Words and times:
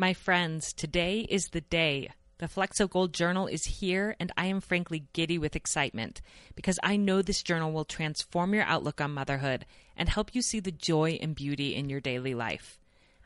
My 0.00 0.14
friends, 0.14 0.72
today 0.72 1.26
is 1.28 1.48
the 1.48 1.60
day. 1.60 2.08
The 2.38 2.48
Flecks 2.48 2.80
of 2.80 2.88
Gold 2.88 3.12
Journal 3.12 3.46
is 3.46 3.66
here, 3.66 4.16
and 4.18 4.32
I 4.34 4.46
am 4.46 4.62
frankly 4.62 5.04
giddy 5.12 5.36
with 5.36 5.54
excitement 5.54 6.22
because 6.54 6.78
I 6.82 6.96
know 6.96 7.20
this 7.20 7.42
journal 7.42 7.70
will 7.70 7.84
transform 7.84 8.54
your 8.54 8.62
outlook 8.62 9.02
on 9.02 9.12
motherhood 9.12 9.66
and 9.98 10.08
help 10.08 10.34
you 10.34 10.40
see 10.40 10.58
the 10.58 10.72
joy 10.72 11.18
and 11.20 11.34
beauty 11.34 11.74
in 11.74 11.90
your 11.90 12.00
daily 12.00 12.34
life. 12.34 12.80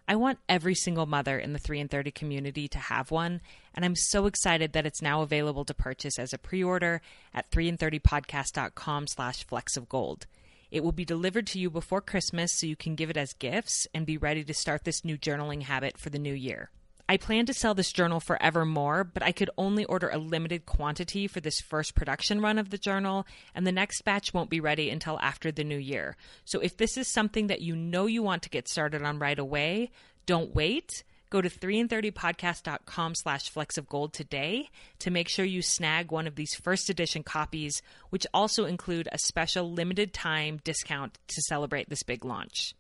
I 0.09 0.17
want 0.17 0.41
every 0.49 0.75
single 0.75 1.07
mother 1.07 1.39
in 1.39 1.53
the 1.53 1.61
3 1.61 1.79
and 1.79 1.89
30 1.89 2.11
community 2.11 2.67
to 2.67 2.79
have 2.79 3.13
one, 3.13 3.41
and 3.73 3.85
I'm 3.85 3.95
so 3.95 4.27
excited 4.27 4.73
that 4.73 4.85
it's 4.85 5.01
now 5.01 5.23
available 5.23 5.65
to 5.67 5.75
purchase 5.75 6.19
as 6.19 6.33
a 6.33 6.39
pre-order 6.39 7.01
at 7.33 7.49
3and30podcast.com 7.53 9.07
slash 9.07 9.47
of 9.77 9.89
gold. 9.89 10.27
It 10.75 10.83
will 10.83 10.91
be 10.91 11.05
delivered 11.05 11.47
to 11.47 11.61
you 11.61 11.71
before 11.71 12.01
Christmas 12.01 12.53
so 12.53 12.67
you 12.67 12.75
can 12.75 12.97
give 12.97 13.09
it 13.09 13.17
as 13.17 13.33
gifts 13.35 13.87
and 13.95 14.05
be 14.05 14.17
ready 14.17 14.43
to 14.43 14.53
start 14.53 14.83
this 14.83 15.05
new 15.05 15.17
journaling 15.17 15.63
habit 15.63 15.97
for 15.97 16.11
the 16.11 16.19
new 16.19 16.35
year. 16.35 16.69
I 17.09 17.17
plan 17.17 17.47
to 17.47 17.55
sell 17.55 17.75
this 17.75 17.93
journal 17.93 18.19
forevermore, 18.19 19.05
but 19.05 19.23
I 19.23 19.31
could 19.31 19.51
only 19.57 19.85
order 19.85 20.09
a 20.09 20.19
limited 20.19 20.67
quantity 20.67 21.29
for 21.29 21.39
this 21.39 21.61
first 21.61 21.95
production 21.95 22.41
run 22.41 22.59
of 22.59 22.71
the 22.71 22.79
journal, 22.79 23.25
and 23.55 23.65
the 23.65 23.71
next 23.71 24.03
batch 24.03 24.35
won't 24.35 24.51
be 24.51 24.59
ready 24.59 24.91
until 24.91 25.21
after 25.21 25.53
the 25.53 25.63
new 25.63 25.79
year. 25.79 26.17
So 26.45 26.59
if 26.59 26.77
this 26.77 26.97
is 26.97 27.07
something 27.07 27.47
that 27.47 27.63
you 27.63 27.77
know 27.77 28.07
you 28.07 28.25
want 28.25 28.43
to 28.43 28.51
get 28.51 28.67
started 28.67 29.03
on 29.03 29.21
right 29.21 29.39
away, 29.39 29.93
don't 30.27 30.57
wait. 30.57 31.05
Go 31.31 31.41
to 31.41 31.49
3and30podcast.com 31.49 33.15
slash 33.15 33.49
flecks 33.49 33.77
of 33.77 33.89
gold 33.89 34.13
today 34.13 34.69
to 35.01 35.11
make 35.11 35.29
sure 35.29 35.45
you 35.45 35.63
snag 35.63 36.13
one 36.13 36.27
of 36.27 36.37
these 36.37 36.55
first 36.55 36.91
edition 36.91 37.23
copies, 37.23 37.83
which 38.11 38.27
also 38.33 38.67
include 38.67 39.09
a 39.11 39.19
special 39.19 39.73
limited 39.73 40.13
time 40.13 40.61
discount 40.65 41.19
to 41.29 41.43
celebrate 41.43 41.89
this 41.89 42.03
big 42.03 42.25
launch. 42.25 42.75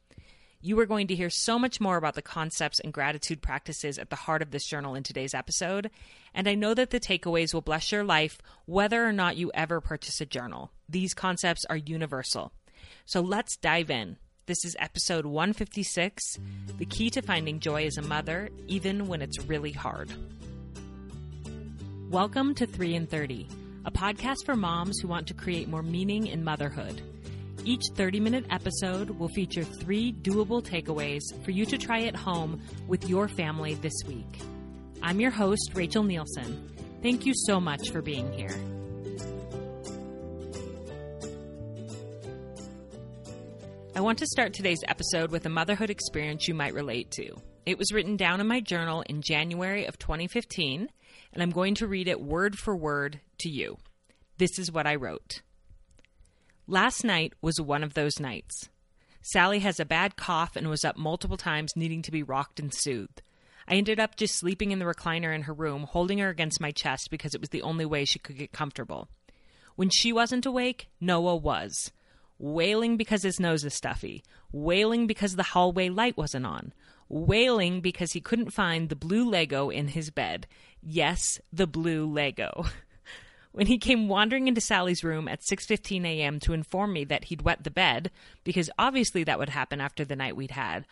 You 0.60 0.80
are 0.80 0.86
going 0.86 1.08
to 1.08 1.14
hear 1.14 1.28
so 1.28 1.58
much 1.58 1.78
more 1.78 1.98
about 1.98 2.14
the 2.14 2.22
concepts 2.22 2.80
and 2.80 2.90
gratitude 2.90 3.42
practices 3.42 3.98
at 3.98 4.08
the 4.08 4.16
heart 4.16 4.40
of 4.40 4.50
this 4.50 4.64
journal 4.64 4.94
in 4.94 5.02
today's 5.02 5.34
episode, 5.34 5.90
and 6.32 6.48
I 6.48 6.54
know 6.54 6.72
that 6.72 6.88
the 6.88 6.98
takeaways 6.98 7.52
will 7.52 7.60
bless 7.60 7.92
your 7.92 8.02
life 8.02 8.38
whether 8.64 9.04
or 9.04 9.12
not 9.12 9.36
you 9.36 9.50
ever 9.52 9.82
purchase 9.82 10.22
a 10.22 10.26
journal. 10.26 10.70
These 10.88 11.12
concepts 11.12 11.66
are 11.68 11.76
universal. 11.76 12.52
So 13.04 13.20
let's 13.20 13.58
dive 13.58 13.90
in. 13.90 14.16
This 14.46 14.66
is 14.66 14.76
episode 14.78 15.24
156 15.24 16.22
The 16.76 16.84
Key 16.84 17.08
to 17.08 17.22
Finding 17.22 17.60
Joy 17.60 17.86
as 17.86 17.96
a 17.96 18.02
Mother, 18.02 18.50
Even 18.68 19.06
When 19.06 19.22
It's 19.22 19.42
Really 19.46 19.72
Hard. 19.72 20.12
Welcome 22.10 22.54
to 22.56 22.66
3 22.66 22.94
and 22.94 23.08
30, 23.08 23.48
a 23.86 23.90
podcast 23.90 24.44
for 24.44 24.54
moms 24.54 24.98
who 25.00 25.08
want 25.08 25.28
to 25.28 25.34
create 25.34 25.70
more 25.70 25.82
meaning 25.82 26.26
in 26.26 26.44
motherhood. 26.44 27.00
Each 27.64 27.86
30 27.94 28.20
minute 28.20 28.44
episode 28.50 29.08
will 29.08 29.30
feature 29.30 29.64
three 29.64 30.12
doable 30.12 30.62
takeaways 30.62 31.22
for 31.42 31.50
you 31.50 31.64
to 31.64 31.78
try 31.78 32.02
at 32.02 32.14
home 32.14 32.60
with 32.86 33.08
your 33.08 33.28
family 33.28 33.72
this 33.76 33.96
week. 34.06 34.40
I'm 35.02 35.20
your 35.20 35.30
host, 35.30 35.70
Rachel 35.72 36.04
Nielson. 36.04 36.68
Thank 37.02 37.24
you 37.24 37.32
so 37.34 37.60
much 37.60 37.88
for 37.88 38.02
being 38.02 38.30
here. 38.34 38.54
I 43.96 44.00
want 44.00 44.18
to 44.18 44.26
start 44.26 44.52
today's 44.52 44.82
episode 44.88 45.30
with 45.30 45.46
a 45.46 45.48
motherhood 45.50 45.88
experience 45.88 46.48
you 46.48 46.54
might 46.54 46.74
relate 46.74 47.12
to. 47.12 47.36
It 47.64 47.78
was 47.78 47.92
written 47.92 48.16
down 48.16 48.40
in 48.40 48.48
my 48.48 48.58
journal 48.58 49.04
in 49.08 49.22
January 49.22 49.86
of 49.86 50.00
2015, 50.00 50.88
and 51.32 51.42
I'm 51.42 51.52
going 51.52 51.76
to 51.76 51.86
read 51.86 52.08
it 52.08 52.20
word 52.20 52.58
for 52.58 52.74
word 52.74 53.20
to 53.38 53.48
you. 53.48 53.78
This 54.36 54.58
is 54.58 54.72
what 54.72 54.88
I 54.88 54.96
wrote. 54.96 55.42
Last 56.66 57.04
night 57.04 57.34
was 57.40 57.60
one 57.60 57.84
of 57.84 57.94
those 57.94 58.18
nights. 58.18 58.68
Sally 59.22 59.60
has 59.60 59.78
a 59.78 59.84
bad 59.84 60.16
cough 60.16 60.56
and 60.56 60.68
was 60.68 60.84
up 60.84 60.96
multiple 60.96 61.36
times 61.36 61.76
needing 61.76 62.02
to 62.02 62.10
be 62.10 62.24
rocked 62.24 62.58
and 62.58 62.74
soothed. 62.74 63.22
I 63.68 63.76
ended 63.76 64.00
up 64.00 64.16
just 64.16 64.40
sleeping 64.40 64.72
in 64.72 64.80
the 64.80 64.86
recliner 64.86 65.32
in 65.32 65.42
her 65.42 65.54
room, 65.54 65.84
holding 65.84 66.18
her 66.18 66.30
against 66.30 66.60
my 66.60 66.72
chest 66.72 67.10
because 67.12 67.32
it 67.32 67.40
was 67.40 67.50
the 67.50 67.62
only 67.62 67.86
way 67.86 68.04
she 68.04 68.18
could 68.18 68.38
get 68.38 68.50
comfortable. 68.50 69.08
When 69.76 69.88
she 69.88 70.12
wasn't 70.12 70.46
awake, 70.46 70.88
Noah 71.00 71.36
was 71.36 71.92
wailing 72.44 72.98
because 72.98 73.22
his 73.22 73.40
nose 73.40 73.64
is 73.64 73.72
stuffy, 73.72 74.22
wailing 74.52 75.06
because 75.06 75.34
the 75.34 75.42
hallway 75.42 75.88
light 75.88 76.16
wasn't 76.16 76.44
on, 76.44 76.74
wailing 77.08 77.80
because 77.80 78.12
he 78.12 78.20
couldn't 78.20 78.52
find 78.52 78.88
the 78.88 78.96
blue 78.96 79.28
Lego 79.28 79.70
in 79.70 79.88
his 79.88 80.10
bed. 80.10 80.46
Yes, 80.82 81.40
the 81.50 81.66
blue 81.66 82.06
Lego. 82.06 82.66
when 83.52 83.66
he 83.66 83.78
came 83.78 84.08
wandering 84.08 84.46
into 84.46 84.60
Sally's 84.60 85.02
room 85.02 85.26
at 85.26 85.40
6:15 85.40 86.04
a.m. 86.04 86.38
to 86.40 86.52
inform 86.52 86.92
me 86.92 87.04
that 87.04 87.24
he'd 87.24 87.42
wet 87.42 87.64
the 87.64 87.70
bed, 87.70 88.10
because 88.44 88.70
obviously 88.78 89.24
that 89.24 89.38
would 89.38 89.48
happen 89.48 89.80
after 89.80 90.04
the 90.04 90.16
night 90.16 90.36
we'd 90.36 90.50
had, 90.50 90.84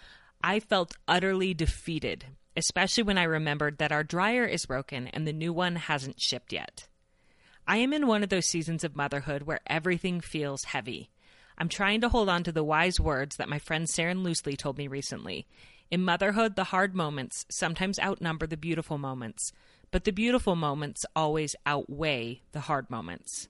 I 0.42 0.58
felt 0.58 0.96
utterly 1.06 1.52
defeated, 1.52 2.24
especially 2.56 3.02
when 3.02 3.19
I 3.19 3.24
remembered 3.24 3.76
that 3.76 3.92
our 3.92 4.02
dryer 4.02 4.46
is 4.46 4.64
broken 4.64 5.06
and 5.08 5.26
the 5.26 5.34
new 5.34 5.52
one 5.52 5.76
hasn't 5.76 6.20
shipped 6.20 6.52
yet. 6.52 6.88
I 7.69 7.76
am 7.76 7.92
in 7.92 8.06
one 8.06 8.22
of 8.22 8.30
those 8.30 8.46
seasons 8.46 8.82
of 8.84 8.96
motherhood 8.96 9.42
where 9.42 9.60
everything 9.66 10.20
feels 10.20 10.64
heavy. 10.64 11.10
I'm 11.62 11.69
trying 11.69 12.00
to 12.00 12.09
hold 12.09 12.28
on 12.28 12.43
to 12.43 12.50
the 12.50 12.65
wise 12.65 12.99
words 12.99 13.37
that 13.37 13.49
my 13.49 13.61
friend 13.61 13.87
Saren 13.87 14.25
Loosli 14.25 14.59
told 14.59 14.78
me 14.78 14.89
recently. 14.89 15.47
In 15.93 16.03
motherhood, 16.05 16.56
the 16.56 16.65
hard 16.65 16.93
moments 16.93 17.47
sometimes 17.53 18.00
outnumber 18.00 18.49
the 18.49 18.56
beautiful 18.56 18.99
moments, 18.99 19.53
but 19.93 20.03
the 20.03 20.11
beautiful 20.11 20.56
moments 20.56 21.05
always 21.15 21.55
outweigh 21.65 22.43
the 22.50 22.59
hard 22.59 22.91
moments. 22.91 23.47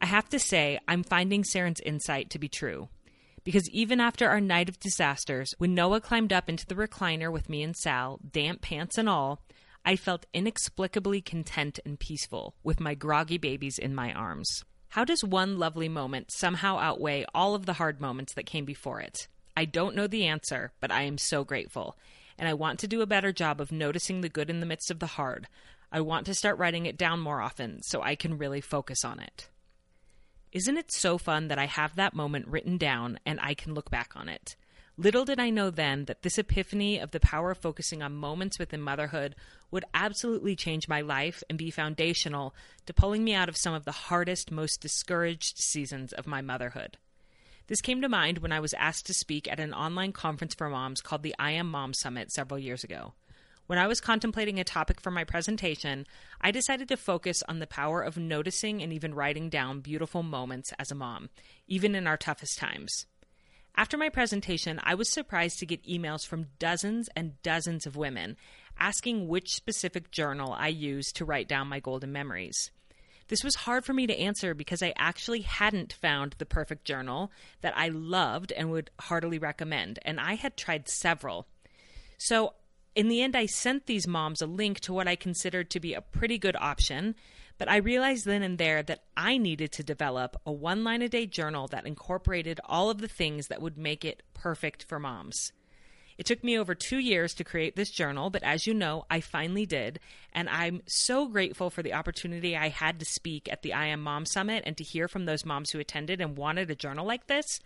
I 0.00 0.06
have 0.06 0.30
to 0.30 0.38
say, 0.38 0.78
I'm 0.88 1.02
finding 1.02 1.42
Saren's 1.42 1.82
insight 1.82 2.30
to 2.30 2.38
be 2.38 2.48
true. 2.48 2.88
Because 3.44 3.68
even 3.72 4.00
after 4.00 4.26
our 4.26 4.40
night 4.40 4.70
of 4.70 4.80
disasters, 4.80 5.52
when 5.58 5.74
Noah 5.74 6.00
climbed 6.00 6.32
up 6.32 6.48
into 6.48 6.64
the 6.64 6.76
recliner 6.76 7.30
with 7.30 7.50
me 7.50 7.62
and 7.62 7.76
Sal, 7.76 8.20
damp 8.32 8.62
pants 8.62 8.96
and 8.96 9.06
all, 9.06 9.42
I 9.84 9.96
felt 9.96 10.24
inexplicably 10.32 11.20
content 11.20 11.78
and 11.84 12.00
peaceful 12.00 12.54
with 12.64 12.80
my 12.80 12.94
groggy 12.94 13.36
babies 13.36 13.76
in 13.78 13.94
my 13.94 14.14
arms. 14.14 14.64
How 14.90 15.04
does 15.04 15.22
one 15.22 15.58
lovely 15.58 15.88
moment 15.88 16.30
somehow 16.30 16.78
outweigh 16.78 17.26
all 17.34 17.54
of 17.54 17.66
the 17.66 17.74
hard 17.74 18.00
moments 18.00 18.32
that 18.34 18.46
came 18.46 18.64
before 18.64 19.00
it? 19.00 19.28
I 19.56 19.64
don't 19.64 19.94
know 19.94 20.06
the 20.06 20.26
answer, 20.26 20.72
but 20.80 20.90
I 20.90 21.02
am 21.02 21.18
so 21.18 21.44
grateful. 21.44 21.96
And 22.38 22.48
I 22.48 22.54
want 22.54 22.78
to 22.80 22.88
do 22.88 23.02
a 23.02 23.06
better 23.06 23.32
job 23.32 23.60
of 23.60 23.72
noticing 23.72 24.20
the 24.20 24.28
good 24.28 24.48
in 24.48 24.60
the 24.60 24.66
midst 24.66 24.90
of 24.90 25.00
the 25.00 25.06
hard. 25.06 25.48
I 25.90 26.00
want 26.00 26.26
to 26.26 26.34
start 26.34 26.58
writing 26.58 26.86
it 26.86 26.96
down 26.96 27.20
more 27.20 27.40
often 27.40 27.82
so 27.82 28.02
I 28.02 28.14
can 28.14 28.38
really 28.38 28.60
focus 28.60 29.04
on 29.04 29.20
it. 29.20 29.48
Isn't 30.52 30.78
it 30.78 30.92
so 30.92 31.18
fun 31.18 31.48
that 31.48 31.58
I 31.58 31.66
have 31.66 31.96
that 31.96 32.14
moment 32.14 32.48
written 32.48 32.78
down 32.78 33.18
and 33.26 33.38
I 33.42 33.54
can 33.54 33.74
look 33.74 33.90
back 33.90 34.12
on 34.14 34.28
it? 34.28 34.56
Little 35.00 35.24
did 35.24 35.38
I 35.38 35.50
know 35.50 35.70
then 35.70 36.06
that 36.06 36.22
this 36.22 36.38
epiphany 36.38 36.98
of 36.98 37.12
the 37.12 37.20
power 37.20 37.52
of 37.52 37.58
focusing 37.58 38.02
on 38.02 38.16
moments 38.16 38.58
within 38.58 38.80
motherhood 38.80 39.36
would 39.70 39.84
absolutely 39.94 40.56
change 40.56 40.88
my 40.88 41.02
life 41.02 41.40
and 41.48 41.56
be 41.56 41.70
foundational 41.70 42.52
to 42.86 42.92
pulling 42.92 43.22
me 43.22 43.32
out 43.32 43.48
of 43.48 43.56
some 43.56 43.74
of 43.74 43.84
the 43.84 43.92
hardest, 43.92 44.50
most 44.50 44.80
discouraged 44.80 45.56
seasons 45.56 46.12
of 46.12 46.26
my 46.26 46.42
motherhood. 46.42 46.96
This 47.68 47.80
came 47.80 48.00
to 48.00 48.08
mind 48.08 48.38
when 48.38 48.50
I 48.50 48.58
was 48.58 48.74
asked 48.74 49.06
to 49.06 49.14
speak 49.14 49.46
at 49.46 49.60
an 49.60 49.72
online 49.72 50.10
conference 50.10 50.54
for 50.54 50.68
moms 50.68 51.00
called 51.00 51.22
the 51.22 51.34
I 51.38 51.52
Am 51.52 51.70
Mom 51.70 51.94
Summit 51.94 52.32
several 52.32 52.58
years 52.58 52.82
ago. 52.82 53.12
When 53.68 53.78
I 53.78 53.86
was 53.86 54.00
contemplating 54.00 54.58
a 54.58 54.64
topic 54.64 55.00
for 55.00 55.12
my 55.12 55.22
presentation, 55.22 56.08
I 56.40 56.50
decided 56.50 56.88
to 56.88 56.96
focus 56.96 57.44
on 57.48 57.60
the 57.60 57.68
power 57.68 58.02
of 58.02 58.16
noticing 58.16 58.82
and 58.82 58.92
even 58.92 59.14
writing 59.14 59.48
down 59.48 59.78
beautiful 59.78 60.24
moments 60.24 60.72
as 60.76 60.90
a 60.90 60.96
mom, 60.96 61.28
even 61.68 61.94
in 61.94 62.08
our 62.08 62.16
toughest 62.16 62.58
times. 62.58 63.06
After 63.78 63.96
my 63.96 64.08
presentation, 64.08 64.80
I 64.82 64.96
was 64.96 65.08
surprised 65.08 65.60
to 65.60 65.66
get 65.66 65.86
emails 65.86 66.26
from 66.26 66.48
dozens 66.58 67.08
and 67.14 67.40
dozens 67.44 67.86
of 67.86 67.94
women 67.94 68.36
asking 68.76 69.28
which 69.28 69.54
specific 69.54 70.10
journal 70.10 70.52
I 70.52 70.66
used 70.66 71.14
to 71.14 71.24
write 71.24 71.46
down 71.46 71.68
my 71.68 71.78
golden 71.78 72.10
memories. 72.10 72.72
This 73.28 73.44
was 73.44 73.54
hard 73.54 73.84
for 73.84 73.92
me 73.92 74.08
to 74.08 74.18
answer 74.18 74.52
because 74.52 74.82
I 74.82 74.94
actually 74.96 75.42
hadn't 75.42 75.92
found 75.92 76.34
the 76.38 76.44
perfect 76.44 76.86
journal 76.86 77.30
that 77.60 77.72
I 77.76 77.86
loved 77.90 78.50
and 78.50 78.72
would 78.72 78.90
heartily 78.98 79.38
recommend, 79.38 80.00
and 80.02 80.18
I 80.18 80.34
had 80.34 80.56
tried 80.56 80.88
several. 80.88 81.46
So, 82.18 82.54
in 82.96 83.06
the 83.06 83.22
end, 83.22 83.36
I 83.36 83.46
sent 83.46 83.86
these 83.86 84.08
moms 84.08 84.42
a 84.42 84.46
link 84.46 84.80
to 84.80 84.92
what 84.92 85.06
I 85.06 85.14
considered 85.14 85.70
to 85.70 85.78
be 85.78 85.94
a 85.94 86.00
pretty 86.00 86.36
good 86.36 86.56
option 86.56 87.14
but 87.58 87.68
I 87.68 87.76
realized 87.76 88.24
then 88.24 88.42
and 88.42 88.56
there 88.56 88.82
that 88.84 89.02
I 89.16 89.36
needed 89.36 89.72
to 89.72 89.82
develop 89.82 90.40
a 90.46 90.52
one 90.52 90.84
line 90.84 91.02
a 91.02 91.08
day 91.08 91.26
journal 91.26 91.66
that 91.68 91.86
incorporated 91.86 92.60
all 92.64 92.88
of 92.88 92.98
the 92.98 93.08
things 93.08 93.48
that 93.48 93.60
would 93.60 93.76
make 93.76 94.04
it 94.04 94.22
perfect 94.32 94.84
for 94.84 94.98
moms. 94.98 95.52
It 96.16 96.26
took 96.26 96.42
me 96.42 96.58
over 96.58 96.74
two 96.74 96.98
years 96.98 97.32
to 97.34 97.44
create 97.44 97.76
this 97.76 97.92
journal, 97.92 98.28
but 98.28 98.42
as 98.42 98.66
you 98.66 98.74
know, 98.74 99.04
I 99.08 99.20
finally 99.20 99.66
did. 99.66 100.00
And 100.32 100.48
I'm 100.48 100.82
so 100.86 101.28
grateful 101.28 101.70
for 101.70 101.80
the 101.80 101.94
opportunity 101.94 102.56
I 102.56 102.70
had 102.70 102.98
to 102.98 103.06
speak 103.06 103.48
at 103.50 103.62
the 103.62 103.72
I 103.72 103.86
Am 103.86 104.02
Mom 104.02 104.26
Summit 104.26 104.64
and 104.66 104.76
to 104.78 104.84
hear 104.84 105.06
from 105.06 105.26
those 105.26 105.46
moms 105.46 105.70
who 105.70 105.78
attended 105.78 106.20
and 106.20 106.36
wanted 106.36 106.72
a 106.72 106.74
journal 106.74 107.06
like 107.06 107.28
this, 107.28 107.60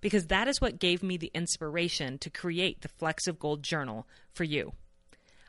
because 0.00 0.28
that 0.28 0.48
is 0.48 0.58
what 0.58 0.78
gave 0.78 1.02
me 1.02 1.18
the 1.18 1.30
inspiration 1.34 2.16
to 2.18 2.30
create 2.30 2.80
the 2.80 2.88
Flecks 2.88 3.26
of 3.26 3.38
Gold 3.38 3.62
journal 3.62 4.06
for 4.32 4.44
you. 4.44 4.72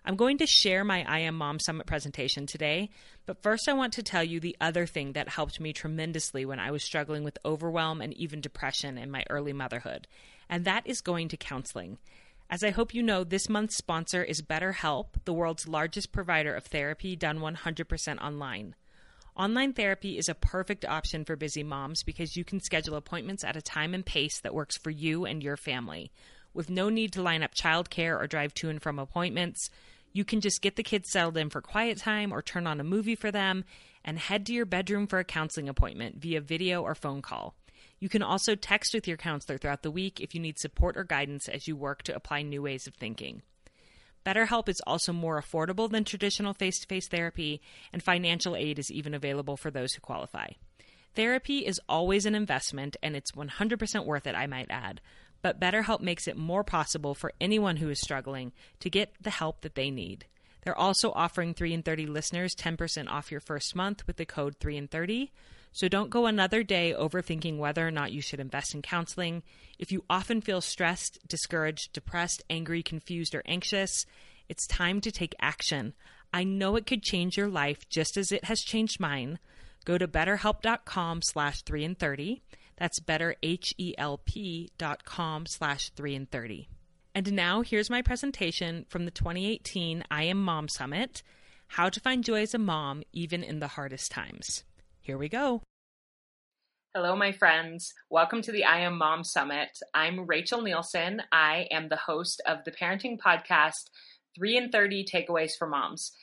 I'm 0.06 0.16
going 0.16 0.38
to 0.38 0.48
share 0.48 0.84
my 0.84 1.04
I 1.08 1.20
Am 1.20 1.36
Mom 1.36 1.60
Summit 1.60 1.86
presentation 1.86 2.46
today, 2.46 2.90
but 3.26 3.44
first 3.44 3.68
I 3.68 3.74
want 3.74 3.94
to 3.94 4.04
tell 4.04 4.24
you 4.24 4.40
the 4.40 4.56
other 4.62 4.86
thing 4.86 5.14
that 5.14 5.30
helped 5.30 5.60
me 5.60 5.74
tremendously 5.74 6.46
when 6.46 6.60
I 6.60 6.72
was 6.72 6.84
struggling 6.84 7.24
with 7.24 7.38
overwhelm 7.44 8.02
and 8.02 8.14
even 8.14 8.42
depression 8.42 8.98
in 8.98 9.12
my 9.12 9.24
early 9.30 9.54
motherhood, 9.54 10.08
and 10.50 10.66
that 10.66 10.88
is 10.88 11.02
going 11.02 11.28
to 11.30 11.38
counseling. 11.38 11.98
As 12.50 12.64
I 12.64 12.72
hope 12.72 12.96
you 12.96 13.04
know, 13.04 13.24
this 13.24 13.48
month's 13.48 13.78
sponsor 13.78 14.24
is 14.24 14.42
BetterHelp, 14.42 15.08
the 15.26 15.34
world's 15.34 15.68
largest 15.68 16.12
provider 16.12 16.56
of 16.56 16.66
therapy 16.66 17.16
done 17.16 17.40
100% 17.40 18.20
online. 18.20 18.76
Online 19.36 19.72
therapy 19.72 20.18
is 20.18 20.28
a 20.28 20.34
perfect 20.34 20.84
option 20.84 21.24
for 21.24 21.36
busy 21.36 21.64
moms 21.64 22.04
because 22.04 22.36
you 22.36 22.44
can 22.44 22.60
schedule 22.60 22.96
appointments 22.96 23.44
at 23.44 23.56
a 23.56 23.62
time 23.62 23.94
and 23.94 24.06
pace 24.06 24.40
that 24.42 24.54
works 24.54 24.78
for 24.78 24.90
you 24.90 25.26
and 25.26 25.44
your 25.44 25.56
family. 25.56 26.12
With 26.54 26.70
no 26.70 26.90
need 26.90 27.14
to 27.14 27.22
line 27.22 27.44
up 27.44 27.54
childcare 27.54 28.20
or 28.20 28.28
drive 28.28 28.54
to 28.56 28.70
and 28.70 28.82
from 28.82 28.98
appointments, 28.98 29.70
you 30.12 30.26
can 30.26 30.42
just 30.42 30.62
get 30.62 30.76
the 30.76 30.84
kids 30.84 31.12
settled 31.12 31.38
in 31.38 31.50
for 31.50 31.62
quiet 31.62 31.98
time 31.98 32.32
or 32.32 32.42
turn 32.42 32.68
on 32.68 32.80
a 32.80 32.84
movie 32.84 33.16
for 33.16 33.32
them 33.32 33.64
and 34.04 34.18
head 34.18 34.46
to 34.46 34.54
your 34.54 34.66
bedroom 34.66 35.08
for 35.08 35.20
a 35.20 35.24
counseling 35.24 35.70
appointment 35.70 36.18
via 36.18 36.42
video 36.42 36.82
or 36.82 36.96
phone 36.96 37.22
call. 37.22 37.56
You 38.00 38.10
can 38.10 38.24
also 38.24 38.56
text 38.56 38.94
with 38.94 39.08
your 39.08 39.18
counselor 39.18 39.58
throughout 39.58 39.84
the 39.84 39.92
week 39.92 40.20
if 40.20 40.34
you 40.34 40.40
need 40.40 40.58
support 40.58 40.98
or 40.98 41.04
guidance 41.04 41.48
as 41.50 41.68
you 41.68 41.76
work 41.76 42.04
to 42.04 42.16
apply 42.16 42.42
new 42.42 42.62
ways 42.62 42.88
of 42.88 42.96
thinking. 42.96 43.42
BetterHelp 44.26 44.70
is 44.70 44.82
also 44.86 45.14
more 45.14 45.42
affordable 45.42 45.90
than 45.90 46.04
traditional 46.04 46.54
face 46.54 46.80
to 46.80 46.88
face 46.88 47.08
therapy, 47.08 47.62
and 47.92 48.04
financial 48.04 48.56
aid 48.56 48.78
is 48.78 48.92
even 48.92 49.14
available 49.14 49.58
for 49.58 49.72
those 49.72 49.94
who 49.94 50.02
qualify. 50.02 50.48
Therapy 51.16 51.66
is 51.66 51.82
always 51.90 52.26
an 52.26 52.36
investment, 52.36 52.96
and 53.02 53.16
it's 53.16 53.32
100% 53.32 54.06
worth 54.06 54.28
it, 54.28 54.36
I 54.36 54.48
might 54.48 54.70
add. 54.70 55.02
But 55.42 55.60
BetterHelp 55.60 56.02
makes 56.02 56.28
it 56.28 56.38
more 56.38 56.64
possible 56.64 57.16
for 57.16 57.34
anyone 57.40 57.78
who 57.78 57.90
is 57.90 58.02
struggling 58.02 58.52
to 58.80 58.90
get 58.90 59.14
the 59.22 59.30
help 59.30 59.62
that 59.62 59.76
they 59.76 59.90
need. 59.90 60.26
They're 60.64 60.78
also 60.78 61.12
offering 61.12 61.54
3 61.54 61.74
and 61.74 61.86
30 61.86 62.08
listeners 62.08 62.54
10% 62.56 63.10
off 63.10 63.32
your 63.32 63.40
first 63.40 63.76
month 63.76 64.06
with 64.06 64.18
the 64.18 64.26
code 64.26 64.58
3 64.60 64.78
and 64.78 64.92
30. 64.92 65.32
So 65.72 65.88
don't 65.88 66.10
go 66.10 66.26
another 66.26 66.64
day 66.64 66.94
overthinking 66.98 67.58
whether 67.58 67.88
or 67.88 67.92
not 67.92 68.12
you 68.12 68.22
should 68.22 68.40
invest 68.40 68.74
in 68.74 68.82
counseling. 68.82 69.44
If 69.78 69.92
you 69.92 70.04
often 70.10 70.42
feel 70.42 70.62
stressed, 70.62 71.20
discouraged, 71.28 71.94
depressed, 71.94 72.44
angry, 72.50 72.84
confused, 72.84 73.36
or 73.36 73.44
anxious, 73.46 74.06
it's 74.50 74.68
time 74.68 75.00
to 75.02 75.12
take 75.12 75.36
action. 75.40 75.94
I 76.34 76.44
know 76.44 76.76
it 76.76 76.86
could 76.86 77.04
change 77.04 77.38
your 77.38 77.48
life 77.48 77.88
just 77.90 78.18
as 78.18 78.32
it 78.32 78.46
has 78.46 78.62
changed 78.62 79.00
mine. 79.00 79.40
Go 79.86 79.98
to 79.98 80.08
betterhelp.com 80.08 81.22
slash 81.24 81.62
3 81.62 81.86
and 81.86 81.98
30. 81.98 82.42
That's 82.80 83.00
betterhelp.com 83.02 85.46
slash 85.46 85.90
3 85.90 86.16
and 86.16 86.32
30. 86.32 86.70
And 87.14 87.34
now 87.34 87.62
here's 87.62 87.90
my 87.90 88.02
presentation 88.02 88.86
from 88.88 89.04
the 89.04 89.12
2018 89.12 90.06
I 90.10 90.24
Am 90.24 90.42
Mom 90.42 90.70
Summit, 90.70 91.22
How 91.68 91.90
to 91.90 92.00
Find 92.00 92.24
Joy 92.24 92.44
as 92.44 92.54
a 92.54 92.58
Mom 92.58 93.04
Even 93.12 93.44
in 93.44 93.60
the 93.60 93.68
Hardest 93.68 94.12
Times. 94.12 94.64
Here 95.02 95.18
we 95.18 95.28
go. 95.28 95.62
Hello, 96.96 97.16
my 97.16 97.34
friends. 97.34 97.94
Welcome 98.10 98.42
to 98.44 98.52
the 98.52 98.64
I 98.64 98.80
Am 98.80 98.98
Mom 98.98 99.24
Summit. 99.24 99.78
I'm 99.94 100.26
Rachel 100.26 100.62
Nielson. 100.62 101.20
I 101.32 101.68
am 101.72 101.90
the 101.90 101.98
host 101.98 102.42
of 102.48 102.64
the 102.64 102.72
parenting 102.72 103.20
podcast, 103.20 103.90
3 104.38 104.58
and 104.58 104.72
30 104.72 105.06
Takeaways 105.06 105.58
for 105.58 105.68
Moms. 105.68 106.14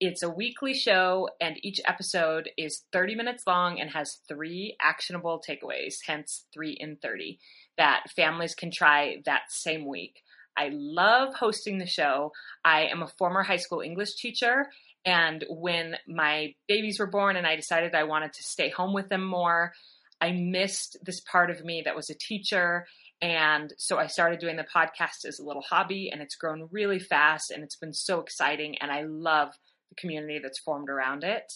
It's 0.00 0.22
a 0.22 0.30
weekly 0.30 0.72
show, 0.72 1.28
and 1.42 1.62
each 1.62 1.78
episode 1.84 2.48
is 2.56 2.84
30 2.90 3.16
minutes 3.16 3.42
long 3.46 3.78
and 3.78 3.90
has 3.90 4.20
three 4.26 4.74
actionable 4.80 5.42
takeaways, 5.46 5.96
hence 6.06 6.46
3 6.54 6.70
in 6.80 6.96
30, 7.02 7.38
that 7.76 8.04
families 8.16 8.54
can 8.54 8.70
try 8.70 9.18
that 9.26 9.42
same 9.50 9.86
week. 9.86 10.22
I 10.56 10.70
love 10.72 11.34
hosting 11.34 11.76
the 11.76 11.86
show. 11.86 12.32
I 12.64 12.86
am 12.86 13.02
a 13.02 13.12
former 13.18 13.42
high 13.42 13.58
school 13.58 13.82
English 13.82 14.14
teacher, 14.14 14.70
and 15.04 15.44
when 15.50 15.96
my 16.08 16.54
babies 16.66 16.98
were 16.98 17.06
born 17.06 17.36
and 17.36 17.46
I 17.46 17.56
decided 17.56 17.94
I 17.94 18.04
wanted 18.04 18.32
to 18.32 18.42
stay 18.42 18.70
home 18.70 18.94
with 18.94 19.10
them 19.10 19.26
more, 19.26 19.74
I 20.18 20.32
missed 20.32 20.96
this 21.02 21.20
part 21.20 21.50
of 21.50 21.62
me 21.62 21.82
that 21.84 21.96
was 21.96 22.08
a 22.08 22.14
teacher. 22.14 22.86
And 23.20 23.74
so 23.76 23.98
I 23.98 24.06
started 24.06 24.40
doing 24.40 24.56
the 24.56 24.66
podcast 24.74 25.26
as 25.26 25.38
a 25.38 25.44
little 25.44 25.60
hobby, 25.60 26.08
and 26.10 26.22
it's 26.22 26.36
grown 26.36 26.70
really 26.72 26.98
fast 26.98 27.50
and 27.50 27.62
it's 27.62 27.76
been 27.76 27.92
so 27.92 28.20
exciting. 28.20 28.78
And 28.78 28.90
I 28.90 29.02
love 29.02 29.52
the 29.90 29.96
community 29.96 30.40
that's 30.42 30.58
formed 30.58 30.88
around 30.88 31.24
it. 31.24 31.52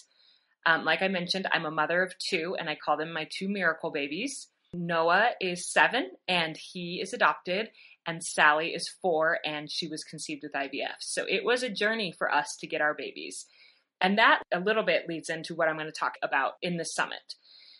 Um, 0.66 0.84
like 0.84 1.02
I 1.02 1.08
mentioned, 1.08 1.46
I'm 1.52 1.66
a 1.66 1.70
mother 1.70 2.02
of 2.02 2.14
two, 2.18 2.56
and 2.58 2.68
I 2.68 2.76
call 2.76 2.96
them 2.96 3.12
my 3.12 3.28
two 3.30 3.48
miracle 3.48 3.90
babies. 3.90 4.48
Noah 4.72 5.30
is 5.40 5.70
seven, 5.70 6.10
and 6.26 6.56
he 6.56 7.00
is 7.00 7.12
adopted, 7.12 7.70
and 8.06 8.24
Sally 8.24 8.68
is 8.68 8.88
four, 9.00 9.38
and 9.44 9.70
she 9.70 9.88
was 9.88 10.04
conceived 10.04 10.42
with 10.42 10.52
IVF. 10.52 10.96
So 11.00 11.24
it 11.28 11.44
was 11.44 11.62
a 11.62 11.70
journey 11.70 12.12
for 12.16 12.32
us 12.32 12.56
to 12.60 12.66
get 12.66 12.80
our 12.80 12.94
babies. 12.94 13.46
And 14.00 14.18
that 14.18 14.42
a 14.52 14.60
little 14.60 14.82
bit 14.82 15.08
leads 15.08 15.28
into 15.28 15.54
what 15.54 15.68
I'm 15.68 15.76
going 15.76 15.86
to 15.86 15.92
talk 15.92 16.14
about 16.22 16.54
in 16.60 16.76
the 16.76 16.84
summit. 16.84 17.34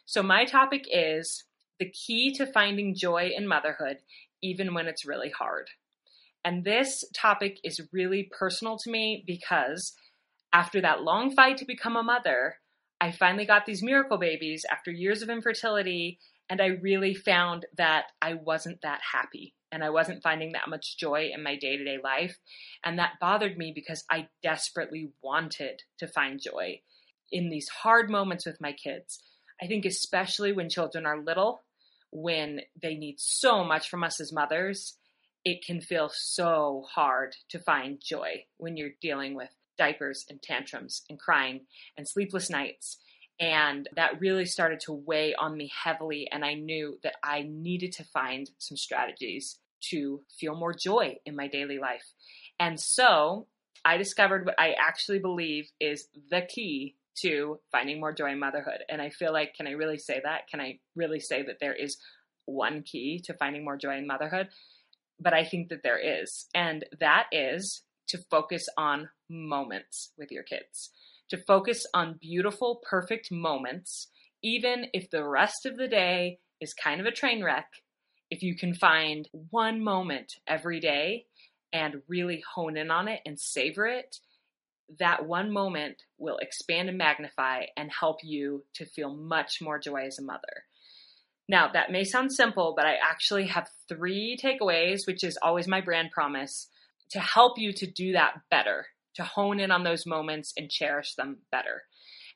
So, 0.06 0.22
my 0.22 0.44
topic 0.44 0.84
is 0.90 1.44
the 1.78 1.90
key 1.90 2.32
to 2.34 2.46
finding 2.46 2.94
joy 2.94 3.30
in 3.36 3.48
motherhood, 3.48 3.98
even 4.42 4.74
when 4.74 4.86
it's 4.86 5.06
really 5.06 5.30
hard. 5.30 5.68
And 6.44 6.64
this 6.64 7.04
topic 7.14 7.58
is 7.64 7.88
really 7.92 8.30
personal 8.38 8.76
to 8.78 8.90
me 8.90 9.24
because 9.26 9.94
after 10.54 10.80
that 10.80 11.02
long 11.02 11.34
fight 11.34 11.56
to 11.58 11.64
become 11.64 11.96
a 11.96 12.02
mother, 12.02 12.58
I 13.00 13.10
finally 13.10 13.44
got 13.44 13.66
these 13.66 13.82
miracle 13.82 14.18
babies 14.18 14.64
after 14.70 14.92
years 14.92 15.20
of 15.20 15.28
infertility, 15.28 16.20
and 16.48 16.62
I 16.62 16.66
really 16.80 17.12
found 17.12 17.66
that 17.76 18.04
I 18.22 18.34
wasn't 18.34 18.80
that 18.82 19.00
happy 19.12 19.54
and 19.72 19.82
I 19.82 19.90
wasn't 19.90 20.22
finding 20.22 20.52
that 20.52 20.68
much 20.68 20.96
joy 20.96 21.30
in 21.34 21.42
my 21.42 21.56
day 21.56 21.76
to 21.76 21.84
day 21.84 21.98
life. 22.02 22.38
And 22.84 23.00
that 23.00 23.14
bothered 23.20 23.58
me 23.58 23.72
because 23.74 24.04
I 24.08 24.28
desperately 24.42 25.10
wanted 25.20 25.82
to 25.98 26.06
find 26.06 26.40
joy 26.40 26.80
in 27.32 27.50
these 27.50 27.68
hard 27.68 28.08
moments 28.08 28.46
with 28.46 28.60
my 28.60 28.72
kids. 28.72 29.20
I 29.60 29.66
think, 29.66 29.84
especially 29.84 30.52
when 30.52 30.68
children 30.68 31.06
are 31.06 31.20
little, 31.20 31.64
when 32.12 32.60
they 32.80 32.94
need 32.94 33.16
so 33.18 33.64
much 33.64 33.88
from 33.88 34.04
us 34.04 34.20
as 34.20 34.32
mothers, 34.32 34.94
it 35.44 35.64
can 35.64 35.80
feel 35.80 36.10
so 36.12 36.84
hard 36.94 37.34
to 37.48 37.58
find 37.58 38.00
joy 38.00 38.44
when 38.58 38.76
you're 38.76 38.90
dealing 39.00 39.34
with 39.34 39.50
diapers 39.76 40.24
and 40.28 40.42
tantrums 40.42 41.02
and 41.08 41.18
crying 41.18 41.60
and 41.96 42.08
sleepless 42.08 42.50
nights. 42.50 42.98
And 43.40 43.88
that 43.96 44.20
really 44.20 44.46
started 44.46 44.80
to 44.80 44.92
weigh 44.92 45.34
on 45.34 45.56
me 45.56 45.70
heavily. 45.82 46.28
And 46.30 46.44
I 46.44 46.54
knew 46.54 46.98
that 47.02 47.16
I 47.22 47.42
needed 47.42 47.92
to 47.94 48.04
find 48.04 48.48
some 48.58 48.76
strategies 48.76 49.58
to 49.90 50.22
feel 50.38 50.54
more 50.54 50.72
joy 50.72 51.16
in 51.26 51.36
my 51.36 51.48
daily 51.48 51.78
life. 51.78 52.04
And 52.60 52.78
so 52.78 53.46
I 53.84 53.96
discovered 53.96 54.46
what 54.46 54.58
I 54.58 54.74
actually 54.80 55.18
believe 55.18 55.68
is 55.80 56.06
the 56.30 56.42
key 56.42 56.96
to 57.16 57.60
finding 57.70 58.00
more 58.00 58.12
joy 58.12 58.30
in 58.30 58.40
motherhood. 58.40 58.82
And 58.88 59.02
I 59.02 59.10
feel 59.10 59.32
like, 59.32 59.54
can 59.54 59.66
I 59.66 59.72
really 59.72 59.98
say 59.98 60.20
that? 60.24 60.48
Can 60.48 60.60
I 60.60 60.78
really 60.96 61.20
say 61.20 61.42
that 61.42 61.58
there 61.60 61.74
is 61.74 61.98
one 62.46 62.82
key 62.82 63.20
to 63.24 63.34
finding 63.34 63.64
more 63.64 63.76
joy 63.76 63.96
in 63.96 64.06
motherhood? 64.06 64.48
But 65.20 65.32
I 65.32 65.44
think 65.44 65.68
that 65.68 65.82
there 65.82 65.98
is. 65.98 66.46
And 66.54 66.84
that 67.00 67.26
is 67.30 67.82
to 68.08 68.18
focus 68.30 68.66
on 68.76 69.08
moments 69.28 70.12
with 70.18 70.30
your 70.30 70.42
kids, 70.42 70.90
to 71.30 71.36
focus 71.36 71.86
on 71.94 72.18
beautiful, 72.20 72.80
perfect 72.88 73.30
moments, 73.30 74.08
even 74.42 74.86
if 74.92 75.10
the 75.10 75.24
rest 75.24 75.66
of 75.66 75.76
the 75.76 75.88
day 75.88 76.38
is 76.60 76.74
kind 76.74 77.00
of 77.00 77.06
a 77.06 77.12
train 77.12 77.42
wreck. 77.42 77.68
If 78.30 78.42
you 78.42 78.56
can 78.56 78.74
find 78.74 79.28
one 79.50 79.82
moment 79.82 80.32
every 80.46 80.80
day 80.80 81.26
and 81.72 82.02
really 82.08 82.42
hone 82.54 82.76
in 82.76 82.90
on 82.90 83.08
it 83.08 83.20
and 83.26 83.38
savor 83.38 83.86
it, 83.86 84.16
that 84.98 85.26
one 85.26 85.50
moment 85.50 86.02
will 86.18 86.38
expand 86.38 86.88
and 86.88 86.98
magnify 86.98 87.64
and 87.76 87.90
help 87.90 88.18
you 88.22 88.64
to 88.74 88.84
feel 88.84 89.14
much 89.14 89.60
more 89.60 89.78
joy 89.78 90.04
as 90.06 90.18
a 90.18 90.22
mother. 90.22 90.64
Now, 91.48 91.68
that 91.72 91.92
may 91.92 92.04
sound 92.04 92.32
simple, 92.32 92.74
but 92.76 92.86
I 92.86 92.94
actually 92.94 93.46
have 93.48 93.68
three 93.88 94.38
takeaways, 94.42 95.06
which 95.06 95.22
is 95.22 95.38
always 95.42 95.68
my 95.68 95.80
brand 95.80 96.10
promise, 96.10 96.68
to 97.10 97.20
help 97.20 97.58
you 97.58 97.72
to 97.72 97.86
do 97.86 98.12
that 98.12 98.34
better, 98.50 98.86
to 99.16 99.24
hone 99.24 99.60
in 99.60 99.70
on 99.70 99.84
those 99.84 100.06
moments 100.06 100.52
and 100.56 100.70
cherish 100.70 101.14
them 101.14 101.38
better. 101.50 101.82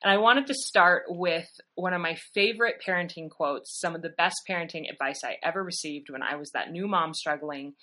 And 0.01 0.11
I 0.11 0.17
wanted 0.17 0.47
to 0.47 0.53
start 0.53 1.03
with 1.07 1.49
one 1.75 1.93
of 1.93 2.01
my 2.01 2.17
favorite 2.33 2.81
parenting 2.85 3.29
quotes, 3.29 3.77
some 3.79 3.95
of 3.95 4.01
the 4.01 4.13
best 4.17 4.37
parenting 4.49 4.89
advice 4.89 5.23
I 5.23 5.37
ever 5.43 5.61
received 5.61 6.09
when 6.09 6.23
I 6.23 6.37
was 6.37 6.51
that 6.51 6.71
new 6.71 6.87
mom 6.87 7.13
struggling 7.13 7.73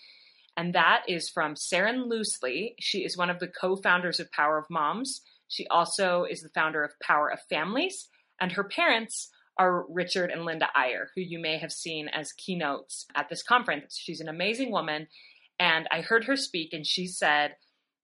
and 0.56 0.74
that 0.74 1.02
is 1.06 1.28
from 1.28 1.54
Saren 1.54 2.08
Loosli. 2.08 2.74
She 2.80 3.04
is 3.04 3.16
one 3.16 3.30
of 3.30 3.38
the 3.38 3.48
co 3.48 3.76
founders 3.76 4.20
of 4.20 4.32
Power 4.32 4.58
of 4.58 4.64
Moms. 4.70 5.20
She 5.48 5.66
also 5.68 6.24
is 6.28 6.40
the 6.40 6.48
founder 6.54 6.82
of 6.82 6.92
Power 7.02 7.30
of 7.30 7.38
Families, 7.48 8.08
and 8.40 8.52
her 8.52 8.64
parents 8.64 9.30
are 9.58 9.86
Richard 9.88 10.30
and 10.30 10.44
Linda 10.44 10.68
Eyre, 10.74 11.08
who 11.14 11.22
you 11.22 11.38
may 11.38 11.58
have 11.58 11.72
seen 11.72 12.08
as 12.08 12.32
keynotes 12.32 13.06
at 13.14 13.28
this 13.28 13.42
conference. 13.42 13.96
She's 13.98 14.20
an 14.20 14.28
amazing 14.28 14.70
woman, 14.70 15.08
And 15.58 15.86
I 15.90 16.00
heard 16.00 16.24
her 16.24 16.36
speak, 16.36 16.72
and 16.72 16.86
she 16.86 17.06
said 17.06 17.56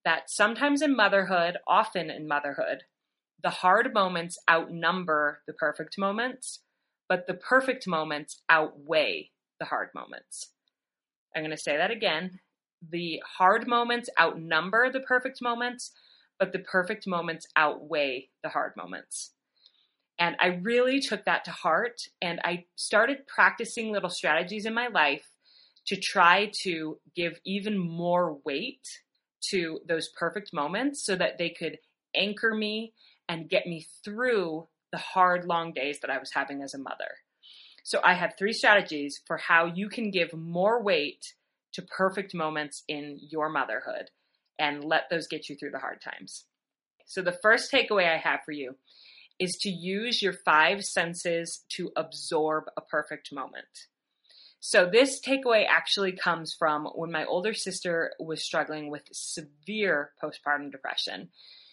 that 0.04 0.30
sometimes 0.30 0.82
in 0.82 0.97
motherhood, 0.97 1.59
often 1.66 2.11
in 2.11 2.26
motherhood, 2.26 2.85
the 3.42 3.50
hard 3.50 3.92
moments 3.92 4.38
outnumber 4.49 5.42
the 5.47 5.52
perfect 5.52 5.99
moments, 5.99 6.61
but 7.09 7.26
the 7.26 7.35
perfect 7.35 7.87
moments 7.87 8.40
outweigh 8.49 9.30
the 9.59 9.66
hard 9.66 9.90
moments. 9.94 10.52
I'm 11.35 11.42
going 11.42 11.50
to 11.50 11.56
say 11.56 11.76
that 11.76 11.90
again. 11.90 12.40
The 12.88 13.23
hard 13.38 13.66
moments 13.66 14.09
outnumber 14.21 14.90
the 14.90 15.00
perfect 15.00 15.40
moments, 15.42 15.92
but 16.38 16.52
the 16.52 16.59
perfect 16.59 17.06
moments 17.06 17.47
outweigh 17.56 18.30
the 18.42 18.49
hard 18.49 18.73
moments. 18.76 19.32
And 20.18 20.37
I 20.40 20.61
really 20.62 21.00
took 21.00 21.25
that 21.25 21.44
to 21.47 21.50
heart 21.50 22.02
and 22.21 22.40
I 22.44 22.66
started 22.76 23.26
practicing 23.26 23.90
little 23.92 24.11
strategies 24.11 24.66
in 24.66 24.75
my 24.75 24.88
life 24.88 25.32
to 25.87 25.97
try 25.97 26.51
to 26.62 26.99
give 27.15 27.41
even 27.45 27.79
more 27.79 28.39
weight 28.45 28.87
to 29.51 29.81
those 29.87 30.09
perfect 30.19 30.53
moments 30.53 31.05
so 31.05 31.17
that 31.17 31.39
they 31.39 31.51
could 31.51 31.79
anchor 32.15 32.55
me 32.55 32.93
and 33.29 33.49
get 33.49 33.67
me 33.67 33.87
through 34.05 34.69
the 34.93 34.99
hard, 34.99 35.47
long 35.47 35.73
days 35.73 35.99
that 36.01 36.11
I 36.11 36.19
was 36.19 36.33
having 36.33 36.62
as 36.62 36.75
a 36.75 36.79
mother. 36.79 37.17
So 37.83 38.01
I 38.05 38.15
have 38.15 38.35
three 38.39 38.53
strategies 38.53 39.21
for 39.27 39.39
how 39.39 39.67
you 39.67 39.89
can 39.89 40.11
give 40.11 40.33
more 40.33 40.83
weight 40.83 41.35
to 41.73 41.83
perfect 41.83 42.35
moments 42.35 42.85
in 42.87 43.19
your 43.21 43.49
motherhood 43.49 44.11
and 44.59 44.85
let 44.85 45.05
those 45.11 45.27
get 45.27 45.49
you 45.49 45.57
through 45.57 45.71
the 45.71 45.79
hard 45.79 46.01
times. 46.01 46.45
So 47.07 47.23
the 47.23 47.39
first 47.43 47.73
takeaway 47.73 48.09
I 48.09 48.19
have 48.19 48.41
for 48.45 48.53
you 48.53 48.77
is 49.39 49.59
to 49.62 49.71
use 49.71 50.23
your 50.23 50.35
five 50.45 50.85
senses 50.85 51.65
to 51.77 51.91
absorb 51.97 52.65
a 52.77 52.81
perfect 52.81 53.33
moment. 53.33 53.67
So 54.64 54.87
this 54.87 55.21
takeaway 55.21 55.64
actually 55.69 56.12
comes 56.12 56.54
from 56.57 56.87
when 56.95 57.11
my 57.11 57.25
older 57.25 57.52
sister 57.52 58.12
was 58.21 58.45
struggling 58.45 58.92
with 58.92 59.02
severe 59.11 60.12
postpartum 60.23 60.71
depression. 60.71 61.31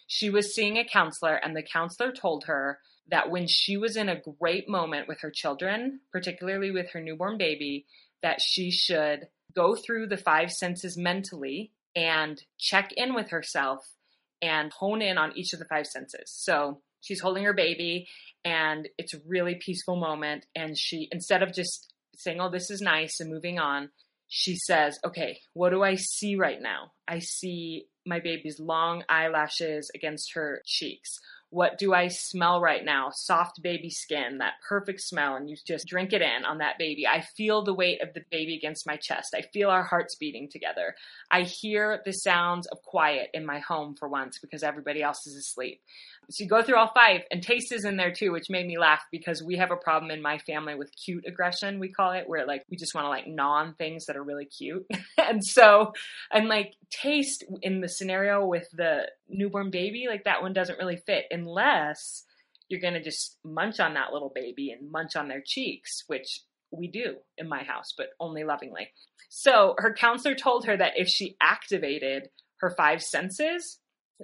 She 0.08 0.28
was 0.28 0.56
seeing 0.56 0.76
a 0.76 0.84
counselor 0.84 1.36
and 1.36 1.54
the 1.54 1.62
counselor 1.62 2.10
told 2.10 2.46
her 2.46 2.80
that 3.08 3.30
when 3.30 3.46
she 3.46 3.76
was 3.76 3.96
in 3.96 4.08
a 4.08 4.20
great 4.40 4.68
moment 4.68 5.06
with 5.06 5.20
her 5.20 5.30
children, 5.30 6.00
particularly 6.10 6.72
with 6.72 6.90
her 6.90 7.00
newborn 7.00 7.38
baby, 7.38 7.86
that 8.24 8.40
she 8.40 8.72
should 8.72 9.28
go 9.54 9.76
through 9.76 10.08
the 10.08 10.16
five 10.16 10.50
senses 10.50 10.98
mentally 10.98 11.70
and 11.94 12.42
check 12.58 12.90
in 12.96 13.14
with 13.14 13.30
herself 13.30 13.86
and 14.42 14.72
hone 14.72 15.00
in 15.00 15.16
on 15.16 15.38
each 15.38 15.52
of 15.52 15.60
the 15.60 15.64
five 15.64 15.86
senses. 15.86 16.24
So 16.26 16.80
she's 17.00 17.20
holding 17.20 17.44
her 17.44 17.52
baby 17.52 18.08
and 18.44 18.88
it's 18.98 19.14
a 19.14 19.20
really 19.28 19.54
peaceful 19.54 19.94
moment. 19.94 20.46
And 20.56 20.76
she, 20.76 21.08
instead 21.12 21.44
of 21.44 21.54
just 21.54 21.89
saying, 22.22 22.40
Oh, 22.40 22.50
this 22.50 22.70
is 22.70 22.80
nice 22.80 23.20
and 23.20 23.30
moving 23.30 23.58
on, 23.58 23.90
she 24.28 24.56
says, 24.56 24.98
Okay, 25.04 25.40
what 25.54 25.70
do 25.70 25.82
I 25.82 25.96
see 25.96 26.36
right 26.36 26.60
now? 26.60 26.92
I 27.08 27.18
see 27.18 27.86
my 28.06 28.20
baby's 28.20 28.60
long 28.60 29.04
eyelashes 29.08 29.90
against 29.94 30.34
her 30.34 30.62
cheeks. 30.64 31.18
What 31.50 31.78
do 31.78 31.92
I 31.92 32.08
smell 32.08 32.60
right 32.60 32.84
now? 32.84 33.10
Soft 33.12 33.60
baby 33.62 33.90
skin, 33.90 34.38
that 34.38 34.54
perfect 34.66 35.00
smell, 35.00 35.34
and 35.36 35.50
you 35.50 35.56
just 35.66 35.86
drink 35.86 36.12
it 36.12 36.22
in 36.22 36.44
on 36.44 36.58
that 36.58 36.78
baby. 36.78 37.06
I 37.06 37.22
feel 37.36 37.64
the 37.64 37.74
weight 37.74 38.02
of 38.02 38.14
the 38.14 38.22
baby 38.30 38.56
against 38.56 38.86
my 38.86 38.96
chest. 38.96 39.34
I 39.34 39.42
feel 39.52 39.68
our 39.68 39.82
hearts 39.82 40.14
beating 40.14 40.48
together. 40.48 40.94
I 41.30 41.42
hear 41.42 42.00
the 42.04 42.12
sounds 42.12 42.66
of 42.68 42.82
quiet 42.82 43.30
in 43.34 43.44
my 43.44 43.58
home 43.58 43.96
for 43.98 44.08
once 44.08 44.38
because 44.38 44.62
everybody 44.62 45.02
else 45.02 45.26
is 45.26 45.36
asleep. 45.36 45.80
So 46.30 46.44
you 46.44 46.48
go 46.48 46.62
through 46.62 46.76
all 46.76 46.92
five, 46.94 47.22
and 47.32 47.42
taste 47.42 47.72
is 47.72 47.84
in 47.84 47.96
there 47.96 48.12
too, 48.12 48.30
which 48.30 48.48
made 48.48 48.66
me 48.66 48.78
laugh 48.78 49.02
because 49.10 49.42
we 49.42 49.56
have 49.56 49.72
a 49.72 49.76
problem 49.76 50.12
in 50.12 50.22
my 50.22 50.38
family 50.38 50.76
with 50.76 50.92
cute 51.04 51.24
aggression, 51.26 51.80
we 51.80 51.88
call 51.88 52.12
it, 52.12 52.28
where 52.28 52.46
like 52.46 52.62
we 52.70 52.76
just 52.76 52.94
want 52.94 53.06
to 53.06 53.08
like 53.08 53.26
gnaw 53.26 53.54
on 53.54 53.74
things 53.74 54.06
that 54.06 54.16
are 54.16 54.22
really 54.22 54.44
cute. 54.44 54.86
and 55.18 55.44
so, 55.44 55.92
and 56.30 56.48
like 56.48 56.74
taste 56.90 57.44
in 57.62 57.80
the 57.80 57.88
scenario 57.88 58.46
with 58.46 58.68
the 58.72 59.08
newborn 59.30 59.70
baby, 59.70 60.06
like 60.08 60.24
that 60.24 60.42
one 60.42 60.52
doesn't 60.52 60.78
really 60.78 60.96
fit 60.96 61.24
unless 61.30 62.24
you're 62.68 62.80
going 62.80 62.94
to 62.94 63.02
just 63.02 63.36
munch 63.44 63.80
on 63.80 63.94
that 63.94 64.12
little 64.12 64.32
baby 64.34 64.70
and 64.70 64.90
munch 64.90 65.16
on 65.16 65.28
their 65.28 65.42
cheeks, 65.44 66.04
which 66.06 66.40
we 66.70 66.88
do 66.88 67.16
in 67.36 67.48
my 67.48 67.62
house, 67.64 67.92
but 67.96 68.10
only 68.20 68.44
lovingly. 68.44 68.88
So 69.28 69.74
her 69.78 69.92
counselor 69.92 70.34
told 70.34 70.66
her 70.66 70.76
that 70.76 70.92
if 70.96 71.08
she 71.08 71.36
activated 71.40 72.28
her 72.60 72.70
five 72.70 73.02
senses, 73.02 73.78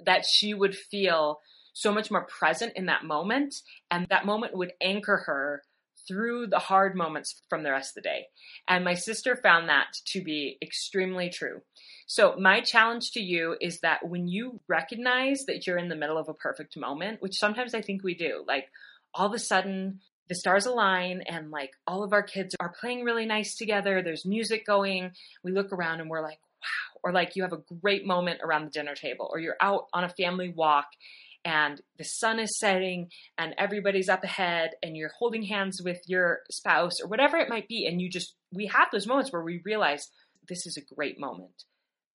that 0.05 0.25
she 0.25 0.53
would 0.53 0.75
feel 0.75 1.39
so 1.73 1.93
much 1.93 2.09
more 2.09 2.25
present 2.25 2.73
in 2.75 2.87
that 2.87 3.03
moment. 3.03 3.55
And 3.91 4.07
that 4.09 4.25
moment 4.25 4.55
would 4.55 4.73
anchor 4.81 5.23
her 5.25 5.63
through 6.07 6.47
the 6.47 6.59
hard 6.59 6.95
moments 6.95 7.41
from 7.49 7.63
the 7.63 7.71
rest 7.71 7.91
of 7.91 8.03
the 8.03 8.09
day. 8.09 8.27
And 8.67 8.83
my 8.83 8.93
sister 8.93 9.35
found 9.35 9.69
that 9.69 9.87
to 10.05 10.23
be 10.23 10.57
extremely 10.61 11.29
true. 11.29 11.61
So, 12.05 12.35
my 12.39 12.61
challenge 12.61 13.11
to 13.11 13.19
you 13.19 13.57
is 13.59 13.81
that 13.81 14.07
when 14.07 14.27
you 14.27 14.61
recognize 14.67 15.45
that 15.45 15.67
you're 15.67 15.77
in 15.77 15.89
the 15.89 15.95
middle 15.95 16.17
of 16.17 16.29
a 16.29 16.33
perfect 16.33 16.77
moment, 16.77 17.21
which 17.21 17.37
sometimes 17.37 17.73
I 17.73 17.81
think 17.81 18.03
we 18.03 18.15
do, 18.15 18.43
like 18.47 18.69
all 19.13 19.27
of 19.27 19.33
a 19.33 19.39
sudden 19.39 19.99
the 20.29 20.35
stars 20.35 20.65
align 20.65 21.21
and 21.21 21.51
like 21.51 21.71
all 21.85 22.03
of 22.03 22.13
our 22.13 22.23
kids 22.23 22.55
are 22.59 22.73
playing 22.79 23.03
really 23.03 23.25
nice 23.25 23.55
together, 23.55 24.01
there's 24.01 24.25
music 24.25 24.65
going, 24.65 25.11
we 25.43 25.51
look 25.51 25.71
around 25.71 25.99
and 25.99 26.09
we're 26.09 26.21
like, 26.21 26.39
wow, 26.61 26.99
or 27.03 27.11
like 27.11 27.35
you 27.35 27.43
have 27.43 27.53
a 27.53 27.61
great 27.81 28.05
moment 28.05 28.39
around 28.43 28.65
the 28.65 28.71
dinner 28.71 28.95
table, 28.95 29.29
or 29.31 29.39
you're 29.39 29.57
out 29.61 29.87
on 29.93 30.03
a 30.03 30.09
family 30.09 30.49
walk 30.49 30.87
and 31.45 31.81
the 31.97 32.03
sun 32.03 32.39
is 32.39 32.57
setting 32.59 33.09
and 33.37 33.55
everybody's 33.57 34.09
up 34.09 34.23
ahead 34.23 34.71
and 34.83 34.95
you're 34.97 35.11
holding 35.17 35.43
hands 35.43 35.81
with 35.83 35.99
your 36.07 36.39
spouse 36.51 36.99
or 37.01 37.07
whatever 37.07 37.37
it 37.37 37.49
might 37.49 37.67
be 37.67 37.85
and 37.85 38.01
you 38.01 38.09
just 38.09 38.35
we 38.51 38.67
have 38.67 38.87
those 38.91 39.07
moments 39.07 39.31
where 39.31 39.43
we 39.43 39.61
realize 39.65 40.09
this 40.47 40.65
is 40.65 40.77
a 40.77 40.95
great 40.95 41.19
moment. 41.19 41.63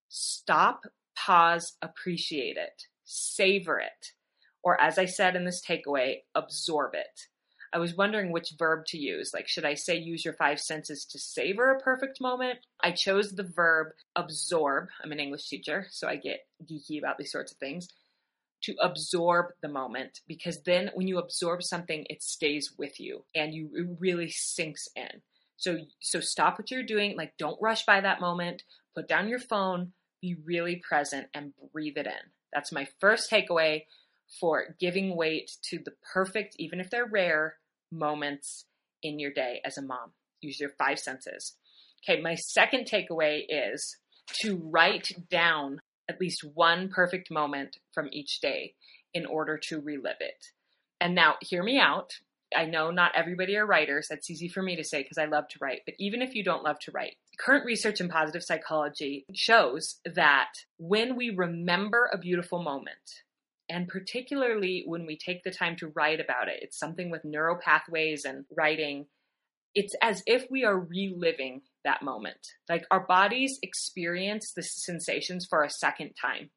Stop 0.09 0.81
pause 1.15 1.77
appreciate 1.81 2.57
it. 2.57 2.83
Savor 3.05 3.79
it. 3.79 4.11
Or 4.63 4.79
as 4.79 4.97
i 4.97 5.05
said 5.05 5.35
in 5.35 5.45
this 5.45 5.61
takeaway 5.67 6.17
absorb 6.35 6.93
it. 6.93 7.27
I 7.71 7.79
was 7.79 7.95
wondering 7.95 8.31
which 8.31 8.53
verb 8.59 8.85
to 8.87 8.99
use. 8.99 9.31
Like 9.33 9.47
should 9.47 9.65
i 9.65 9.73
say 9.73 9.97
use 9.97 10.23
your 10.23 10.35
five 10.35 10.59
senses 10.59 11.05
to 11.11 11.19
savor 11.19 11.71
a 11.71 11.79
perfect 11.79 12.21
moment? 12.21 12.59
I 12.83 12.91
chose 12.91 13.31
the 13.31 13.43
verb 13.43 13.87
absorb. 14.15 14.89
I'm 15.03 15.11
an 15.11 15.19
english 15.19 15.47
teacher 15.47 15.87
so 15.89 16.07
i 16.07 16.15
get 16.15 16.45
geeky 16.63 16.99
about 16.99 17.17
these 17.17 17.31
sorts 17.31 17.51
of 17.51 17.57
things 17.57 17.87
to 18.63 18.75
absorb 18.81 19.47
the 19.61 19.69
moment 19.69 20.21
because 20.27 20.61
then 20.65 20.89
when 20.93 21.07
you 21.07 21.17
absorb 21.17 21.63
something, 21.63 22.05
it 22.09 22.23
stays 22.23 22.73
with 22.77 22.99
you 22.99 23.25
and 23.35 23.53
you 23.53 23.69
it 23.73 23.87
really 23.99 24.29
sinks 24.29 24.87
in. 24.95 25.21
So 25.57 25.77
so 25.99 26.19
stop 26.19 26.57
what 26.57 26.71
you're 26.71 26.83
doing, 26.83 27.15
like 27.17 27.33
don't 27.37 27.61
rush 27.61 27.85
by 27.85 28.01
that 28.01 28.21
moment, 28.21 28.63
put 28.95 29.07
down 29.07 29.27
your 29.27 29.39
phone, 29.39 29.93
be 30.21 30.35
really 30.45 30.81
present 30.87 31.27
and 31.33 31.53
breathe 31.71 31.97
it 31.97 32.07
in. 32.07 32.31
That's 32.53 32.71
my 32.71 32.87
first 32.99 33.29
takeaway 33.29 33.83
for 34.39 34.75
giving 34.79 35.15
weight 35.15 35.51
to 35.69 35.79
the 35.83 35.93
perfect, 36.13 36.55
even 36.57 36.79
if 36.79 36.89
they're 36.89 37.05
rare, 37.05 37.55
moments 37.91 38.65
in 39.01 39.19
your 39.19 39.31
day 39.31 39.61
as 39.65 39.77
a 39.77 39.81
mom. 39.81 40.11
Use 40.41 40.59
your 40.59 40.71
five 40.77 40.99
senses. 40.99 41.55
Okay, 42.03 42.21
my 42.21 42.35
second 42.35 42.87
takeaway 42.89 43.41
is 43.47 43.97
to 44.41 44.57
write 44.57 45.09
down 45.29 45.79
at 46.09 46.19
least 46.19 46.43
one 46.53 46.89
perfect 46.89 47.31
moment 47.31 47.77
from 47.93 48.09
each 48.11 48.39
day 48.41 48.75
in 49.13 49.25
order 49.25 49.57
to 49.57 49.79
relive 49.79 50.17
it. 50.19 50.47
And 50.99 51.15
now, 51.15 51.35
hear 51.41 51.63
me 51.63 51.79
out. 51.79 52.13
I 52.55 52.65
know 52.65 52.91
not 52.91 53.11
everybody 53.15 53.57
are 53.57 53.65
writers. 53.65 54.07
That's 54.09 54.29
easy 54.29 54.47
for 54.47 54.61
me 54.61 54.75
to 54.75 54.83
say 54.83 55.01
because 55.01 55.17
I 55.17 55.25
love 55.25 55.47
to 55.49 55.57
write. 55.61 55.81
But 55.85 55.95
even 55.99 56.21
if 56.21 56.35
you 56.35 56.43
don't 56.43 56.63
love 56.63 56.79
to 56.81 56.91
write, 56.91 57.15
current 57.39 57.65
research 57.65 57.99
in 57.99 58.09
positive 58.09 58.43
psychology 58.43 59.25
shows 59.33 59.99
that 60.05 60.49
when 60.77 61.15
we 61.15 61.29
remember 61.29 62.09
a 62.13 62.17
beautiful 62.17 62.61
moment, 62.61 63.23
and 63.69 63.87
particularly 63.87 64.83
when 64.85 65.05
we 65.05 65.17
take 65.17 65.43
the 65.43 65.51
time 65.51 65.75
to 65.77 65.91
write 65.95 66.19
about 66.19 66.47
it, 66.47 66.59
it's 66.61 66.77
something 66.77 67.09
with 67.09 67.25
neural 67.25 67.57
pathways 67.63 68.25
and 68.25 68.45
writing. 68.55 69.07
It's 69.75 69.95
as 70.01 70.21
if 70.25 70.45
we 70.49 70.63
are 70.63 70.79
reliving 70.79 71.61
that 71.83 72.01
moment. 72.01 72.37
Like 72.69 72.85
our 72.91 73.05
bodies 73.05 73.59
experience 73.61 74.53
the 74.55 74.63
sensations 74.63 75.47
for 75.49 75.63
a 75.63 75.69
second 75.69 76.11
time. 76.19 76.51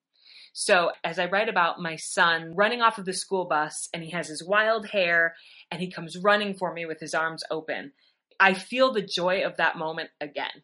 So, 0.59 0.91
as 1.05 1.19
I 1.19 1.27
write 1.27 1.51
about 1.51 1.83
my 1.83 1.97
son 1.97 2.55
running 2.55 2.81
off 2.81 2.97
of 2.97 3.05
the 3.05 3.13
school 3.13 3.45
bus 3.45 3.91
and 3.93 4.03
he 4.03 4.11
has 4.13 4.29
his 4.29 4.43
wild 4.43 4.87
hair 4.89 5.35
and 5.71 5.83
he 5.83 5.91
comes 5.91 6.17
running 6.17 6.55
for 6.55 6.73
me 6.73 6.87
with 6.87 6.99
his 6.99 7.13
arms 7.13 7.43
open, 7.51 7.93
I 8.41 8.55
feel 8.55 8.93
the 8.93 9.03
joy 9.03 9.45
of 9.45 9.59
that 9.59 9.77
moment 9.77 10.11
again. 10.19 10.63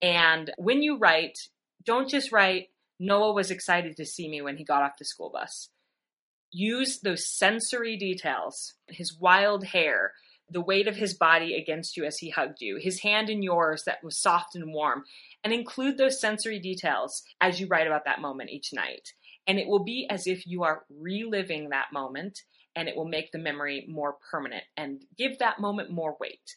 And 0.00 0.50
when 0.56 0.82
you 0.82 0.96
write, 0.96 1.36
don't 1.84 2.08
just 2.08 2.32
write, 2.32 2.68
Noah 2.98 3.34
was 3.34 3.50
excited 3.50 3.96
to 3.96 4.06
see 4.06 4.28
me 4.28 4.40
when 4.40 4.56
he 4.56 4.64
got 4.64 4.82
off 4.82 4.98
the 4.98 5.04
school 5.04 5.30
bus. 5.30 5.68
Use 6.50 7.00
those 7.00 7.28
sensory 7.28 7.98
details, 7.98 8.74
his 8.88 9.18
wild 9.18 9.64
hair, 9.64 10.12
the 10.50 10.60
weight 10.60 10.86
of 10.86 10.96
his 10.96 11.14
body 11.14 11.54
against 11.56 11.96
you 11.96 12.04
as 12.04 12.18
he 12.18 12.30
hugged 12.30 12.60
you, 12.60 12.78
his 12.80 13.00
hand 13.00 13.28
in 13.28 13.42
yours 13.42 13.82
that 13.84 14.02
was 14.04 14.16
soft 14.16 14.54
and 14.54 14.72
warm, 14.72 15.04
and 15.42 15.52
include 15.52 15.98
those 15.98 16.20
sensory 16.20 16.58
details 16.58 17.22
as 17.40 17.60
you 17.60 17.66
write 17.66 17.86
about 17.86 18.04
that 18.04 18.20
moment 18.20 18.50
each 18.50 18.72
night. 18.72 19.12
And 19.46 19.58
it 19.58 19.66
will 19.66 19.84
be 19.84 20.06
as 20.10 20.26
if 20.26 20.46
you 20.46 20.64
are 20.64 20.84
reliving 20.90 21.70
that 21.70 21.92
moment 21.92 22.42
and 22.74 22.88
it 22.88 22.96
will 22.96 23.08
make 23.08 23.32
the 23.32 23.38
memory 23.38 23.86
more 23.88 24.16
permanent 24.30 24.64
and 24.76 25.02
give 25.16 25.38
that 25.38 25.60
moment 25.60 25.90
more 25.90 26.16
weight. 26.20 26.56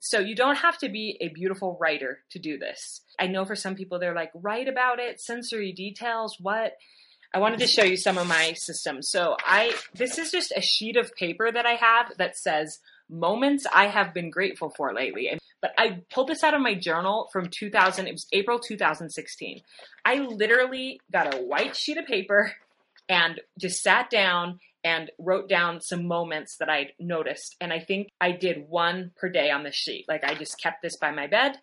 So 0.00 0.18
you 0.18 0.34
don't 0.34 0.56
have 0.56 0.78
to 0.78 0.88
be 0.88 1.16
a 1.20 1.28
beautiful 1.28 1.76
writer 1.80 2.20
to 2.30 2.38
do 2.38 2.58
this. 2.58 3.02
I 3.18 3.26
know 3.26 3.44
for 3.44 3.56
some 3.56 3.74
people 3.74 3.98
they're 3.98 4.14
like, 4.14 4.30
write 4.34 4.68
about 4.68 4.98
it, 5.00 5.20
sensory 5.20 5.72
details, 5.72 6.36
what? 6.40 6.72
I 7.34 7.38
wanted 7.38 7.60
to 7.60 7.66
show 7.66 7.82
you 7.82 7.96
some 7.96 8.16
of 8.16 8.26
my 8.26 8.54
systems. 8.54 9.10
So 9.10 9.36
I 9.44 9.74
this 9.94 10.16
is 10.16 10.30
just 10.30 10.52
a 10.56 10.62
sheet 10.62 10.96
of 10.96 11.14
paper 11.14 11.50
that 11.52 11.66
I 11.66 11.74
have 11.74 12.16
that 12.16 12.38
says 12.38 12.78
moments 13.10 13.66
I 13.72 13.86
have 13.86 14.14
been 14.14 14.30
grateful 14.30 14.72
for 14.76 14.92
lately. 14.94 15.38
But 15.60 15.72
I 15.76 16.02
pulled 16.12 16.28
this 16.28 16.44
out 16.44 16.54
of 16.54 16.60
my 16.60 16.74
journal 16.74 17.28
from 17.32 17.48
2000, 17.50 18.06
it 18.06 18.12
was 18.12 18.26
April 18.32 18.58
2016. 18.58 19.62
I 20.04 20.16
literally 20.16 21.00
got 21.12 21.34
a 21.34 21.38
white 21.38 21.74
sheet 21.74 21.98
of 21.98 22.06
paper 22.06 22.52
and 23.08 23.40
just 23.58 23.82
sat 23.82 24.10
down 24.10 24.60
and 24.84 25.10
wrote 25.18 25.48
down 25.48 25.80
some 25.80 26.06
moments 26.06 26.56
that 26.58 26.68
I'd 26.68 26.92
noticed. 27.00 27.56
And 27.60 27.72
I 27.72 27.80
think 27.80 28.10
I 28.20 28.30
did 28.32 28.68
one 28.68 29.10
per 29.16 29.28
day 29.28 29.50
on 29.50 29.64
the 29.64 29.72
sheet. 29.72 30.04
Like 30.08 30.22
I 30.22 30.34
just 30.34 30.60
kept 30.62 30.82
this 30.82 30.96
by 30.96 31.10
my 31.10 31.26
bed 31.26 31.56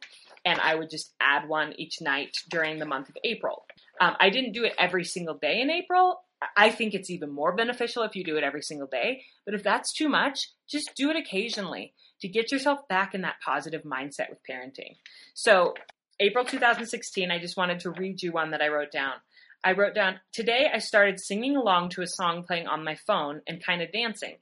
and 0.43 0.59
I 0.59 0.75
would 0.75 0.89
just 0.89 1.13
add 1.19 1.47
one 1.47 1.73
each 1.77 2.01
night 2.01 2.35
during 2.49 2.79
the 2.79 2.85
month 2.85 3.09
of 3.09 3.17
April. 3.23 3.65
Um, 3.99 4.15
I 4.19 4.29
didn't 4.29 4.51
do 4.51 4.63
it 4.63 4.73
every 4.77 5.05
single 5.05 5.35
day 5.35 5.61
in 5.61 5.71
April. 5.71 6.21
I 6.55 6.69
think 6.69 6.93
it's 6.93 7.09
even 7.09 7.31
more 7.31 7.55
beneficial 7.55 8.03
if 8.03 8.15
you 8.15 8.23
do 8.23 8.37
it 8.37 8.43
every 8.43 8.61
single 8.61 8.87
day. 8.87 9.23
But 9.45 9.55
if 9.55 9.63
that's 9.63 9.93
too 9.93 10.09
much, 10.09 10.49
just 10.69 10.91
do 10.95 11.09
it 11.09 11.15
occasionally 11.15 11.93
to 12.21 12.27
get 12.27 12.51
yourself 12.51 12.87
back 12.87 13.13
in 13.13 13.21
that 13.21 13.35
positive 13.43 13.83
mindset 13.83 14.29
with 14.29 14.39
parenting. 14.49 14.95
So, 15.33 15.73
April 16.19 16.45
2016, 16.45 17.29
I 17.29 17.39
just 17.39 17.57
wanted 17.57 17.81
to 17.81 17.91
read 17.91 18.21
you 18.21 18.31
one 18.31 18.51
that 18.51 18.61
I 18.61 18.69
wrote 18.69 18.91
down. 18.91 19.15
I 19.63 19.73
wrote 19.73 19.95
down, 19.95 20.19
Today 20.31 20.69
I 20.73 20.79
started 20.79 21.19
singing 21.19 21.57
along 21.57 21.89
to 21.89 22.01
a 22.01 22.07
song 22.07 22.43
playing 22.43 22.67
on 22.67 22.83
my 22.83 22.95
phone 23.07 23.41
and 23.47 23.63
kind 23.63 23.81
of 23.81 23.91
dancing. 23.91 24.35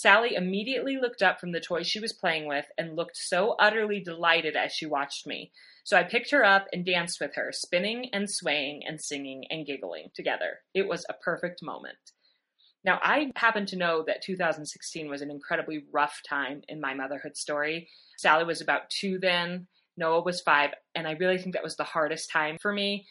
Sally 0.00 0.36
immediately 0.36 0.96
looked 0.96 1.22
up 1.22 1.40
from 1.40 1.50
the 1.50 1.58
toy 1.58 1.82
she 1.82 1.98
was 1.98 2.12
playing 2.12 2.46
with 2.46 2.66
and 2.78 2.94
looked 2.94 3.16
so 3.16 3.56
utterly 3.58 3.98
delighted 3.98 4.54
as 4.54 4.72
she 4.72 4.86
watched 4.86 5.26
me. 5.26 5.50
So 5.82 5.96
I 5.96 6.04
picked 6.04 6.30
her 6.30 6.44
up 6.44 6.68
and 6.72 6.86
danced 6.86 7.20
with 7.20 7.34
her, 7.34 7.50
spinning 7.50 8.08
and 8.12 8.30
swaying 8.30 8.82
and 8.86 9.00
singing 9.00 9.46
and 9.50 9.66
giggling 9.66 10.10
together. 10.14 10.60
It 10.72 10.86
was 10.86 11.04
a 11.08 11.14
perfect 11.14 11.64
moment. 11.64 11.98
Now, 12.84 13.00
I 13.02 13.32
happen 13.34 13.66
to 13.66 13.76
know 13.76 14.04
that 14.06 14.22
2016 14.22 15.10
was 15.10 15.20
an 15.20 15.32
incredibly 15.32 15.82
rough 15.92 16.20
time 16.28 16.62
in 16.68 16.80
my 16.80 16.94
motherhood 16.94 17.36
story. 17.36 17.88
Sally 18.18 18.44
was 18.44 18.60
about 18.60 18.90
two 18.90 19.18
then, 19.18 19.66
Noah 19.96 20.22
was 20.22 20.40
five, 20.40 20.74
and 20.94 21.08
I 21.08 21.14
really 21.14 21.38
think 21.38 21.54
that 21.54 21.64
was 21.64 21.74
the 21.74 21.82
hardest 21.82 22.30
time 22.30 22.56
for 22.62 22.72
me. 22.72 23.04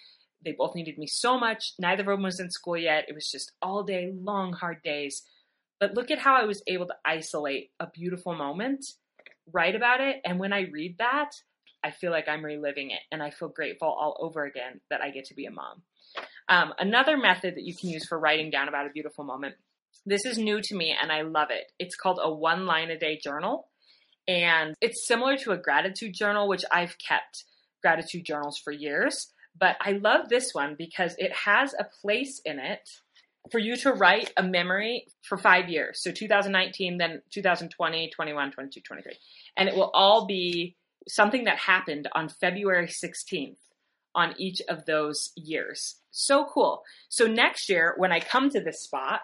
They 0.46 0.54
both 0.54 0.74
needed 0.74 0.98
me 0.98 1.08
so 1.08 1.38
much. 1.38 1.74
Neither 1.80 2.04
of 2.04 2.08
them 2.18 2.24
was 2.24 2.40
in 2.40 2.50
school 2.50 2.78
yet. 2.78 3.10
It 3.10 3.14
was 3.14 3.30
just 3.30 3.52
all 3.62 3.84
day, 3.84 4.14
long, 4.16 4.54
hard 4.54 4.82
days. 4.84 5.24
But 5.80 5.94
look 5.94 6.12
at 6.12 6.20
how 6.20 6.36
I 6.36 6.46
was 6.46 6.64
able 6.68 6.88
to 6.88 6.96
isolate 7.06 7.72
a 7.80 7.88
beautiful 7.88 8.36
moment, 8.36 8.86
write 9.52 9.76
about 9.76 10.02
it, 10.02 10.18
and 10.26 10.40
when 10.40 10.54
I 10.54 10.70
read 10.72 10.98
that, 10.98 11.32
I 11.84 11.92
feel 11.92 12.12
like 12.12 12.28
I'm 12.28 12.44
reliving 12.44 12.92
it 12.92 13.00
and 13.12 13.22
I 13.22 13.30
feel 13.30 13.50
grateful 13.50 13.88
all 13.88 14.18
over 14.20 14.44
again 14.46 14.82
that 14.90 15.02
I 15.02 15.12
get 15.12 15.26
to 15.26 15.36
be 15.36 15.46
a 15.46 15.52
mom. 15.52 15.84
Um, 16.50 16.74
another 16.80 17.18
method 17.18 17.56
that 17.56 17.64
you 17.64 17.76
can 17.76 17.90
use 17.90 18.06
for 18.08 18.20
writing 18.20 18.50
down 18.50 18.68
about 18.68 18.88
a 18.88 18.92
beautiful 18.92 19.24
moment. 19.24 19.56
This 20.06 20.26
is 20.26 20.38
new 20.38 20.60
to 20.62 20.76
me 20.76 20.96
and 21.00 21.12
I 21.12 21.22
love 21.22 21.50
it. 21.52 21.72
It's 21.80 21.96
called 21.96 22.20
a 22.22 22.34
one 22.34 22.66
line 22.66 22.90
a 22.90 22.98
day 22.98 23.20
journal. 23.22 23.68
And 24.28 24.76
it's 24.82 25.08
similar 25.08 25.38
to 25.38 25.52
a 25.52 25.58
gratitude 25.58 26.14
journal, 26.14 26.48
which 26.48 26.64
I've 26.72 26.98
kept 26.98 27.46
gratitude 27.82 28.26
journals 28.26 28.60
for 28.62 28.72
years. 28.72 29.32
But 29.58 29.78
I 29.80 29.94
love 29.94 30.30
this 30.30 30.50
one 30.54 30.76
because 30.78 31.16
it 31.18 31.32
has 31.34 31.74
a 31.74 31.86
place 32.02 32.42
in 32.44 32.60
it 32.60 32.88
for 33.52 33.60
you 33.60 33.76
to 33.78 33.94
write 33.94 34.32
a 34.38 34.44
memory 34.44 35.08
for 35.22 35.38
five 35.38 35.70
years. 35.70 36.02
So 36.02 36.12
2019, 36.12 36.98
then 36.98 37.22
2020, 37.32 38.12
21, 38.16 38.52
22, 38.52 38.82
23. 38.82 39.14
And 39.56 39.70
it 39.70 39.76
will 39.76 39.92
all 39.94 40.26
be 40.26 40.76
something 41.08 41.46
that 41.46 41.58
happened 41.58 42.08
on 42.14 42.30
February 42.30 42.88
16th 42.88 43.58
on 44.16 44.34
each 44.38 44.62
of 44.68 44.86
those 44.86 45.32
years. 45.36 45.98
So 46.12 46.46
cool. 46.46 46.84
So 47.10 47.28
next 47.28 47.70
year, 47.70 47.94
when 47.98 48.12
I 48.12 48.20
come 48.20 48.50
to 48.50 48.60
this 48.60 48.82
spot, 48.84 49.22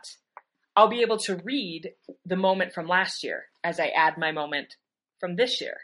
I'll 0.76 0.88
be 0.88 1.02
able 1.02 1.18
to 1.20 1.42
read 1.44 1.92
the 2.26 2.36
moment 2.36 2.74
from 2.74 2.88
last 2.88 3.24
year 3.24 3.46
as 3.64 3.80
I 3.80 3.88
add 3.88 4.18
my 4.18 4.32
moment 4.32 4.76
from 5.20 5.36
this 5.36 5.62
year. 5.62 5.78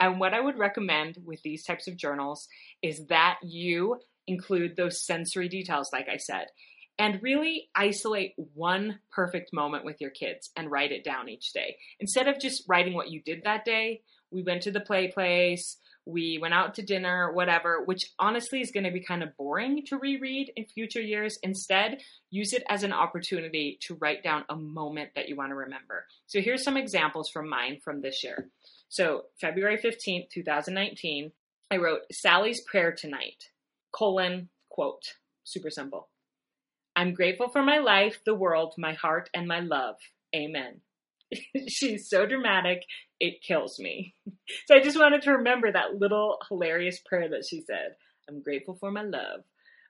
And 0.00 0.18
what 0.18 0.34
I 0.34 0.40
would 0.40 0.58
recommend 0.58 1.18
with 1.24 1.42
these 1.42 1.64
types 1.64 1.88
of 1.88 1.96
journals 1.96 2.48
is 2.82 3.06
that 3.06 3.38
you 3.42 4.00
include 4.26 4.76
those 4.76 5.04
sensory 5.04 5.48
details, 5.48 5.90
like 5.92 6.08
I 6.08 6.16
said, 6.16 6.46
and 6.98 7.22
really 7.22 7.68
isolate 7.74 8.34
one 8.54 8.98
perfect 9.10 9.52
moment 9.52 9.84
with 9.84 10.00
your 10.00 10.10
kids 10.10 10.50
and 10.56 10.70
write 10.70 10.92
it 10.92 11.04
down 11.04 11.28
each 11.28 11.52
day. 11.52 11.76
Instead 12.00 12.28
of 12.28 12.40
just 12.40 12.64
writing 12.68 12.94
what 12.94 13.10
you 13.10 13.20
did 13.22 13.42
that 13.44 13.64
day, 13.64 14.02
we 14.30 14.42
went 14.42 14.62
to 14.62 14.70
the 14.70 14.80
play 14.80 15.08
place, 15.08 15.76
we 16.06 16.38
went 16.40 16.54
out 16.54 16.74
to 16.74 16.82
dinner, 16.82 17.32
whatever, 17.32 17.82
which 17.84 18.12
honestly 18.18 18.60
is 18.60 18.70
going 18.70 18.84
to 18.84 18.90
be 18.90 19.00
kind 19.00 19.22
of 19.22 19.36
boring 19.36 19.84
to 19.86 19.96
reread 19.96 20.52
in 20.54 20.66
future 20.66 21.00
years. 21.00 21.38
Instead, 21.42 22.00
use 22.30 22.52
it 22.52 22.62
as 22.68 22.82
an 22.82 22.92
opportunity 22.92 23.78
to 23.82 23.96
write 24.00 24.22
down 24.22 24.44
a 24.48 24.56
moment 24.56 25.10
that 25.16 25.28
you 25.28 25.36
want 25.36 25.50
to 25.50 25.56
remember. 25.56 26.04
So 26.26 26.40
here's 26.40 26.62
some 26.62 26.76
examples 26.76 27.30
from 27.32 27.48
mine 27.48 27.78
from 27.82 28.02
this 28.02 28.22
year. 28.22 28.50
So 28.88 29.22
February 29.40 29.78
15th, 29.78 30.28
2019, 30.30 31.32
I 31.70 31.76
wrote 31.78 32.02
Sally's 32.12 32.60
prayer 32.70 32.92
tonight, 32.92 33.44
colon, 33.90 34.50
quote, 34.68 35.02
super 35.44 35.70
simple. 35.70 36.08
I'm 36.96 37.14
grateful 37.14 37.48
for 37.48 37.62
my 37.62 37.78
life, 37.78 38.20
the 38.24 38.34
world, 38.34 38.74
my 38.78 38.94
heart, 38.94 39.28
and 39.34 39.48
my 39.48 39.60
love. 39.60 39.96
Amen. 40.34 40.80
She's 41.68 42.08
so 42.08 42.26
dramatic, 42.26 42.82
it 43.20 43.42
kills 43.42 43.78
me. 43.78 44.14
So 44.66 44.74
I 44.76 44.82
just 44.82 44.98
wanted 44.98 45.22
to 45.22 45.32
remember 45.32 45.72
that 45.72 45.94
little 45.98 46.38
hilarious 46.48 47.00
prayer 47.04 47.30
that 47.30 47.46
she 47.48 47.62
said. 47.62 47.96
I'm 48.28 48.42
grateful 48.42 48.74
for 48.74 48.90
my 48.90 49.02
love. 49.02 49.40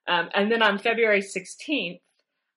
Um, 0.06 0.28
and 0.32 0.50
then 0.50 0.62
on 0.62 0.78
February 0.78 1.22
16th, 1.22 2.00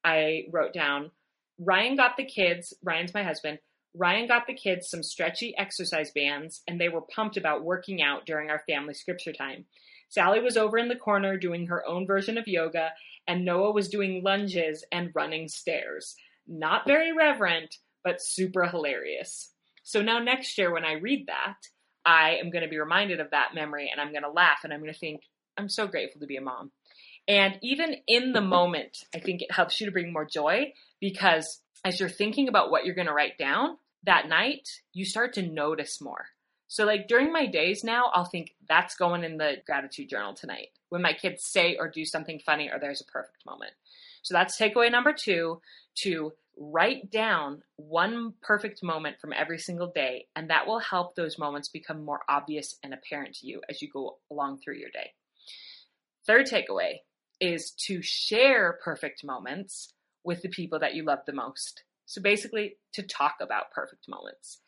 I 0.03 0.43
wrote 0.51 0.73
down 0.73 1.11
Ryan 1.59 1.95
got 1.95 2.17
the 2.17 2.25
kids, 2.25 2.73
Ryan's 2.83 3.13
my 3.15 3.23
husband, 3.23 3.59
Ryan 3.95 4.27
got 4.27 4.45
the 4.45 4.53
kids 4.53 4.89
some 4.89 5.01
stretchy 5.01 5.55
exercise 5.57 6.11
bands, 6.11 6.61
and 6.67 6.79
they 6.79 6.89
were 6.89 7.01
pumped 7.01 7.35
about 7.35 7.63
working 7.63 8.01
out 8.01 8.25
during 8.27 8.49
our 8.51 8.61
family 8.69 8.93
scripture 8.93 9.33
time. 9.33 9.65
Sally 10.09 10.39
was 10.39 10.57
over 10.57 10.77
in 10.77 10.87
the 10.87 10.95
corner 10.95 11.37
doing 11.37 11.67
her 11.67 11.85
own 11.85 12.07
version 12.07 12.37
of 12.37 12.47
yoga, 12.47 12.91
and 13.27 13.43
Noah 13.43 13.71
was 13.71 13.89
doing 13.89 14.23
lunges 14.23 14.85
and 14.91 15.11
running 15.13 15.47
stairs. 15.47 16.15
Not 16.47 16.87
very 16.87 17.11
reverent, 17.11 17.75
but 18.03 18.21
super 18.21 18.65
hilarious. 18.65 19.51
So 19.83 20.01
now 20.01 20.19
next 20.19 20.57
year 20.57 20.71
when 20.71 20.85
I 20.85 20.93
read 20.93 21.27
that, 21.27 21.57
I 22.05 22.37
am 22.41 22.49
going 22.49 22.63
to 22.63 22.69
be 22.69 22.79
reminded 22.79 23.19
of 23.19 23.31
that 23.31 23.53
memory 23.53 23.89
and 23.91 23.99
I'm 23.99 24.13
going 24.13 24.23
to 24.23 24.29
laugh 24.29 24.59
and 24.63 24.71
I'm 24.71 24.79
going 24.79 24.93
to 24.93 24.99
think, 24.99 25.21
I'm 25.57 25.67
so 25.67 25.87
grateful 25.87 26.21
to 26.21 26.27
be 26.27 26.37
a 26.37 26.41
mom. 26.41 26.71
And 27.27 27.57
even 27.61 27.95
in 28.07 28.31
the 28.31 28.41
moment, 28.41 28.97
I 29.13 29.19
think 29.19 29.41
it 29.41 29.51
helps 29.51 29.79
you 29.79 29.87
to 29.87 29.91
bring 29.91 30.13
more 30.13 30.25
joy 30.25 30.73
because 31.01 31.61
as 31.83 31.99
you're 31.99 32.07
thinking 32.07 32.47
about 32.47 32.71
what 32.71 32.85
you're 32.85 32.95
going 32.95 33.07
to 33.07 33.13
write 33.13 33.37
down 33.37 33.77
that 34.03 34.29
night, 34.29 34.67
you 34.93 35.03
start 35.03 35.33
to 35.33 35.41
notice 35.41 36.01
more. 36.01 36.27
So, 36.67 36.85
like 36.85 37.07
during 37.07 37.31
my 37.31 37.45
days 37.45 37.83
now, 37.83 38.11
I'll 38.13 38.25
think 38.25 38.55
that's 38.67 38.95
going 38.95 39.23
in 39.23 39.37
the 39.37 39.55
gratitude 39.65 40.09
journal 40.09 40.33
tonight 40.33 40.69
when 40.89 41.01
my 41.01 41.13
kids 41.13 41.43
say 41.43 41.77
or 41.77 41.89
do 41.89 42.05
something 42.05 42.39
funny 42.39 42.69
or 42.71 42.79
there's 42.79 43.01
a 43.01 43.05
perfect 43.05 43.45
moment. 43.45 43.71
So, 44.21 44.33
that's 44.33 44.57
takeaway 44.59 44.91
number 44.91 45.13
two 45.13 45.61
to 46.03 46.33
write 46.59 47.11
down 47.11 47.61
one 47.75 48.33
perfect 48.41 48.83
moment 48.83 49.19
from 49.21 49.31
every 49.31 49.59
single 49.59 49.91
day, 49.93 50.27
and 50.35 50.49
that 50.49 50.67
will 50.67 50.79
help 50.79 51.15
those 51.15 51.37
moments 51.37 51.69
become 51.69 52.03
more 52.03 52.21
obvious 52.27 52.75
and 52.83 52.93
apparent 52.93 53.35
to 53.35 53.47
you 53.47 53.61
as 53.69 53.81
you 53.81 53.89
go 53.89 54.17
along 54.31 54.59
through 54.59 54.75
your 54.75 54.89
day. 54.89 55.11
Third 56.25 56.47
takeaway 56.47 56.99
is 57.39 57.71
to 57.71 58.01
share 58.01 58.79
perfect 58.83 59.23
moments 59.23 59.93
with 60.23 60.41
the 60.41 60.49
people 60.49 60.79
that 60.79 60.95
you 60.95 61.03
love 61.03 61.19
the 61.25 61.33
most. 61.33 61.83
So 62.05 62.21
basically, 62.21 62.77
to 62.93 63.03
talk 63.03 63.35
about 63.41 63.71
perfect 63.71 64.09
moments. 64.09 64.59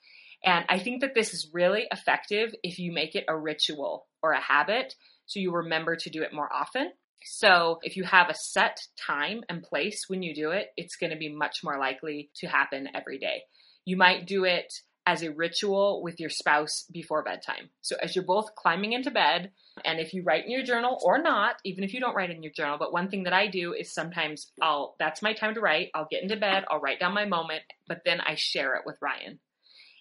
And 0.43 0.65
I 0.69 0.79
think 0.79 1.01
that 1.01 1.15
this 1.15 1.33
is 1.33 1.49
really 1.53 1.87
effective 1.91 2.53
if 2.63 2.79
you 2.79 2.91
make 2.91 3.15
it 3.15 3.25
a 3.27 3.37
ritual 3.37 4.07
or 4.23 4.31
a 4.31 4.41
habit 4.41 4.95
so 5.25 5.39
you 5.39 5.51
remember 5.51 5.95
to 5.95 6.09
do 6.09 6.23
it 6.23 6.33
more 6.33 6.51
often. 6.51 6.91
So 7.23 7.79
if 7.83 7.97
you 7.97 8.03
have 8.05 8.29
a 8.29 8.35
set 8.35 8.79
time 8.97 9.43
and 9.49 9.61
place 9.61 10.05
when 10.07 10.23
you 10.23 10.33
do 10.33 10.51
it, 10.51 10.69
it's 10.77 10.95
going 10.95 11.11
to 11.11 11.17
be 11.17 11.29
much 11.29 11.63
more 11.63 11.77
likely 11.77 12.29
to 12.37 12.47
happen 12.47 12.87
every 12.95 13.19
day. 13.19 13.43
You 13.85 13.97
might 13.97 14.25
do 14.25 14.45
it 14.45 14.73
as 15.05 15.23
a 15.23 15.31
ritual 15.31 16.01
with 16.03 16.19
your 16.19 16.29
spouse 16.29 16.85
before 16.91 17.23
bedtime. 17.23 17.69
So 17.81 17.95
as 18.01 18.15
you're 18.15 18.25
both 18.25 18.53
climbing 18.55 18.93
into 18.93 19.11
bed, 19.11 19.51
and 19.83 19.99
if 19.99 20.13
you 20.13 20.23
write 20.23 20.45
in 20.45 20.51
your 20.51 20.63
journal 20.63 20.99
or 21.03 21.21
not, 21.21 21.55
even 21.65 21.83
if 21.83 21.93
you 21.93 21.99
don't 21.99 22.15
write 22.15 22.29
in 22.29 22.43
your 22.43 22.51
journal, 22.51 22.77
but 22.77 22.93
one 22.93 23.09
thing 23.09 23.23
that 23.23 23.33
I 23.33 23.47
do 23.47 23.73
is 23.73 23.93
sometimes 23.93 24.51
I'll 24.61 24.95
that's 24.99 25.21
my 25.21 25.33
time 25.33 25.55
to 25.55 25.61
write. 25.61 25.89
I'll 25.95 26.07
get 26.09 26.21
into 26.21 26.35
bed, 26.35 26.63
I'll 26.69 26.79
write 26.79 26.99
down 26.99 27.13
my 27.13 27.25
moment, 27.25 27.63
but 27.87 28.01
then 28.05 28.21
I 28.21 28.35
share 28.35 28.75
it 28.75 28.83
with 28.85 28.97
Ryan. 29.01 29.39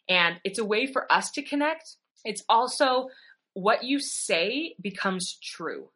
And 0.08 0.36
it's 0.44 0.58
a 0.58 0.64
way 0.64 0.86
for 0.86 1.10
us 1.12 1.30
to 1.32 1.42
connect. 1.42 1.96
It's 2.24 2.42
also 2.48 3.08
what 3.54 3.84
you 3.84 3.98
say 3.98 4.74
becomes 4.80 5.38
true 5.42 5.88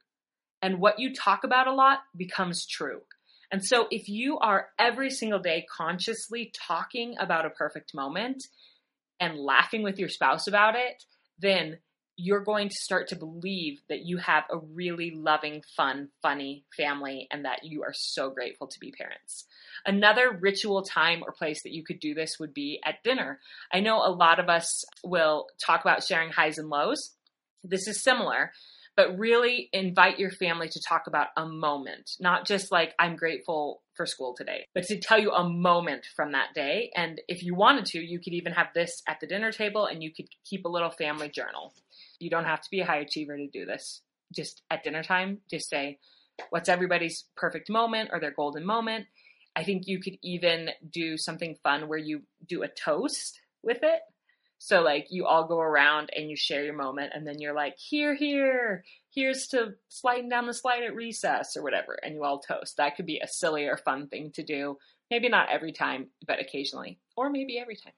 and 0.61 0.81
what 0.81 0.99
you 0.99 1.15
talk 1.15 1.45
about 1.45 1.67
a 1.67 1.75
lot 1.75 2.01
becomes 2.17 2.67
true. 2.67 3.03
And 3.51 3.65
so 3.65 3.87
if 3.91 4.09
you 4.09 4.39
are 4.39 4.69
every 4.79 5.11
single 5.11 5.39
day 5.39 5.67
consciously 5.71 6.53
talking 6.55 7.17
about 7.21 7.45
a 7.45 7.51
perfect 7.51 7.95
moment 7.95 8.45
and 9.21 9.39
laughing 9.39 9.83
with 9.83 9.99
your 9.99 10.09
spouse 10.09 10.47
about 10.47 10.75
it, 10.75 11.05
then 11.39 11.79
you're 12.23 12.45
going 12.45 12.69
to 12.69 12.77
start 12.77 13.09
to 13.09 13.17
believe 13.17 13.81
that 13.89 14.05
you 14.05 14.17
have 14.17 14.45
a 14.49 14.57
really 14.57 15.11
loving, 15.11 15.61
fun, 15.77 16.09
funny 16.23 16.65
family 16.77 17.27
and 17.33 17.45
that 17.45 17.65
you 17.65 17.83
are 17.83 17.93
so 17.93 18.31
grateful 18.31 18.69
to 18.69 18.79
be 18.79 18.93
parents. 18.93 19.45
Another 19.85 20.39
ritual 20.41 20.83
time 20.83 21.25
or 21.27 21.33
place 21.33 21.65
that 21.65 21.73
you 21.73 21.83
could 21.83 21.99
do 21.99 22.15
this 22.15 22.39
would 22.39 22.55
be 22.55 22.81
at 22.85 23.03
dinner. 23.03 23.41
I 23.73 23.81
know 23.81 23.97
a 23.97 24.15
lot 24.15 24.39
of 24.39 24.49
us 24.49 24.85
will 25.03 25.49
talk 25.67 25.81
about 25.81 26.05
sharing 26.05 26.31
highs 26.31 26.59
and 26.59 26.69
lows. 26.69 27.11
This 27.65 27.89
is 27.89 28.05
similar, 28.05 28.53
but 28.95 29.19
really 29.19 29.69
invite 29.73 30.21
your 30.21 30.31
family 30.31 30.69
to 30.69 30.81
talk 30.89 31.09
about 31.09 31.29
a 31.37 31.45
moment, 31.45 32.13
not 32.21 32.47
just 32.47 32.71
like, 32.71 32.95
I'm 33.01 33.17
grateful 33.17 33.83
for 33.97 34.07
school 34.07 34.37
today, 34.39 34.67
but 34.75 34.85
to 34.85 35.01
tell 35.01 35.19
you 35.19 35.33
a 35.33 35.49
moment 35.49 36.07
from 36.15 36.33
that 36.33 36.55
day. 36.55 36.93
And 36.95 37.21
if 37.27 37.43
you 37.43 37.57
wanted 37.57 37.87
to, 37.87 37.99
you 37.99 38.21
could 38.21 38.35
even 38.35 38.53
have 38.53 38.69
this 38.77 39.03
at 39.09 39.19
the 39.19 39.27
dinner 39.27 39.51
table 39.51 39.87
and 39.87 40.05
you 40.05 40.13
could 40.15 40.29
keep 40.49 40.65
a 40.65 40.71
little 40.71 40.91
family 40.91 41.29
journal. 41.29 41.73
You 42.23 42.31
don't 42.31 42.45
have 42.45 42.63
to 42.63 42.71
be 42.71 42.81
a 42.81 42.87
high 42.87 42.99
achiever 42.99 43.37
to 43.37 43.49
do 43.49 43.67
this. 43.67 44.01
Just 44.35 44.63
at 44.71 44.85
dinner 44.85 45.03
time, 45.03 45.39
just 45.51 45.69
say, 45.69 45.99
what's 46.51 46.69
everybody's 46.69 47.25
perfect 47.37 47.69
moment 47.69 48.11
or 48.13 48.21
their 48.21 48.31
golden 48.31 48.65
moment. 48.65 49.07
I 49.55 49.65
think 49.65 49.83
you 49.87 50.01
could 50.01 50.17
even 50.23 50.71
do 50.91 51.19
something 51.19 51.57
fun 51.63 51.89
where 51.89 51.99
you 51.99 52.23
do 52.47 52.63
a 52.63 52.69
toast 52.69 53.41
with 53.63 53.81
it. 53.83 54.01
So 54.59 54.81
like 54.81 55.09
you 55.11 55.27
all 55.27 55.49
go 55.49 55.59
around 55.59 56.11
and 56.17 56.31
you 56.31 56.37
share 56.37 56.65
your 56.65 56.77
moment 56.77 57.13
and 57.15 57.27
then 57.27 57.41
you're 57.41 57.55
like, 57.55 57.75
here, 57.77 58.15
here, 58.15 58.85
here's 59.11 59.49
to 59.49 59.73
sliding 59.89 60.29
down 60.29 60.47
the 60.47 60.55
slide 60.55 60.85
at 60.85 60.95
recess 60.95 61.57
or 61.57 61.63
whatever, 61.63 61.99
and 62.01 62.15
you 62.15 62.25
all 62.25 62.39
toast. 62.39 62.77
That 62.77 62.97
could 62.97 63.07
be 63.07 63.19
a 63.19 63.27
silly 63.27 63.65
or 63.65 63.77
fun 63.77 64.07
thing 64.07 64.31
to 64.37 64.45
do. 64.45 64.79
Maybe 65.11 65.29
not 65.29 65.51
every 65.51 65.73
time, 65.73 66.11
but 66.27 66.41
occasionally, 66.41 67.01
or 67.17 67.29
maybe 67.29 67.59
every 67.59 67.77
time. 67.77 67.93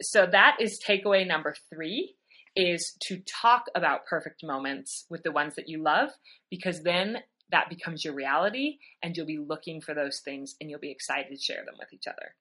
So 0.00 0.26
that 0.26 0.56
is 0.58 0.82
takeaway 0.84 1.26
number 1.26 1.54
three 1.72 2.16
is 2.56 2.96
to 3.00 3.20
talk 3.20 3.66
about 3.74 4.06
perfect 4.06 4.42
moments 4.42 5.06
with 5.08 5.22
the 5.22 5.32
ones 5.32 5.54
that 5.56 5.68
you 5.68 5.82
love 5.82 6.10
because 6.50 6.82
then 6.82 7.18
that 7.50 7.68
becomes 7.68 8.04
your 8.04 8.14
reality 8.14 8.78
and 9.02 9.16
you'll 9.16 9.26
be 9.26 9.38
looking 9.38 9.80
for 9.80 9.94
those 9.94 10.20
things 10.20 10.54
and 10.60 10.70
you'll 10.70 10.80
be 10.80 10.90
excited 10.90 11.30
to 11.30 11.40
share 11.40 11.64
them 11.64 11.74
with 11.78 11.92
each 11.92 12.06
other. 12.06 12.34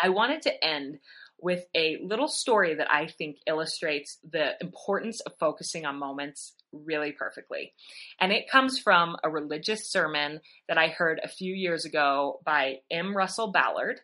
I 0.00 0.08
wanted 0.08 0.42
to 0.42 0.64
end 0.64 0.98
with 1.40 1.66
a 1.74 1.98
little 2.02 2.28
story 2.28 2.74
that 2.74 2.90
I 2.90 3.06
think 3.06 3.36
illustrates 3.46 4.18
the 4.28 4.52
importance 4.60 5.20
of 5.20 5.38
focusing 5.38 5.84
on 5.84 5.98
moments 5.98 6.54
really 6.72 7.12
perfectly. 7.12 7.74
And 8.20 8.32
it 8.32 8.50
comes 8.50 8.78
from 8.78 9.16
a 9.22 9.30
religious 9.30 9.90
sermon 9.90 10.40
that 10.68 10.78
I 10.78 10.88
heard 10.88 11.20
a 11.22 11.28
few 11.28 11.54
years 11.54 11.84
ago 11.84 12.40
by 12.44 12.78
M. 12.90 13.16
Russell 13.16 13.52
Ballard. 13.52 14.00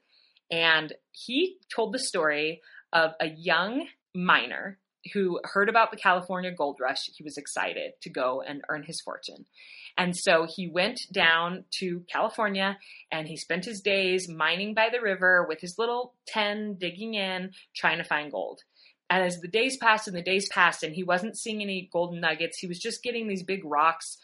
And 0.50 0.92
he 1.12 1.56
told 1.74 1.92
the 1.92 1.98
story 1.98 2.60
of 2.92 3.12
a 3.20 3.26
young 3.26 3.86
miner 4.14 4.78
who 5.12 5.40
heard 5.44 5.68
about 5.68 5.90
the 5.90 5.96
California 5.96 6.52
gold 6.52 6.78
rush. 6.80 7.08
He 7.14 7.24
was 7.24 7.36
excited 7.36 7.92
to 8.02 8.10
go 8.10 8.42
and 8.46 8.62
earn 8.68 8.82
his 8.82 9.00
fortune. 9.00 9.46
And 9.96 10.16
so 10.16 10.46
he 10.48 10.68
went 10.68 11.00
down 11.12 11.64
to 11.78 12.04
California 12.10 12.78
and 13.10 13.26
he 13.26 13.36
spent 13.36 13.64
his 13.64 13.80
days 13.80 14.28
mining 14.28 14.74
by 14.74 14.88
the 14.92 15.00
river 15.00 15.46
with 15.48 15.60
his 15.60 15.76
little 15.78 16.14
10 16.28 16.76
digging 16.78 17.14
in, 17.14 17.50
trying 17.74 17.98
to 17.98 18.04
find 18.04 18.30
gold. 18.30 18.60
And 19.08 19.24
as 19.24 19.40
the 19.40 19.48
days 19.48 19.76
passed 19.76 20.06
and 20.06 20.16
the 20.16 20.22
days 20.22 20.48
passed 20.50 20.82
and 20.82 20.94
he 20.94 21.02
wasn't 21.02 21.36
seeing 21.36 21.60
any 21.60 21.88
golden 21.92 22.20
nuggets, 22.20 22.58
he 22.58 22.68
was 22.68 22.78
just 22.78 23.02
getting 23.02 23.26
these 23.26 23.42
big 23.42 23.64
rocks, 23.64 24.16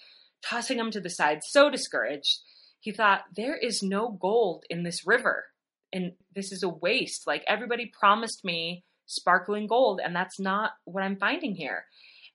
tossing 0.45 0.79
them 0.79 0.93
to 0.93 1.01
the 1.01 1.11
side, 1.11 1.41
so 1.43 1.69
discouraged. 1.69 2.41
He 2.81 2.93
thought, 2.93 3.23
there 3.35 3.57
is 3.57 3.83
no 3.83 4.11
gold 4.11 4.65
in 4.71 4.85
this 4.85 5.05
river. 5.05 5.47
And 5.93 6.13
this 6.35 6.53
is 6.53 6.63
a 6.63 6.69
waste. 6.69 7.27
Like 7.27 7.43
everybody 7.49 7.91
promised 7.99 8.45
me 8.45 8.85
sparkling 9.07 9.67
gold, 9.67 10.01
and 10.05 10.15
that's 10.15 10.39
not 10.39 10.73
what 10.85 11.03
I'm 11.03 11.17
finding 11.17 11.55
here. 11.55 11.85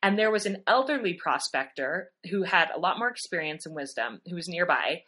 And 0.04 0.18
there 0.18 0.32
was 0.32 0.46
an 0.46 0.64
elderly 0.66 1.14
prospector 1.14 2.12
who 2.30 2.44
had 2.44 2.70
a 2.74 2.80
lot 2.80 2.98
more 2.98 3.10
experience 3.10 3.66
and 3.66 3.76
wisdom 3.76 4.22
who 4.28 4.36
was 4.36 4.48
nearby. 4.48 5.04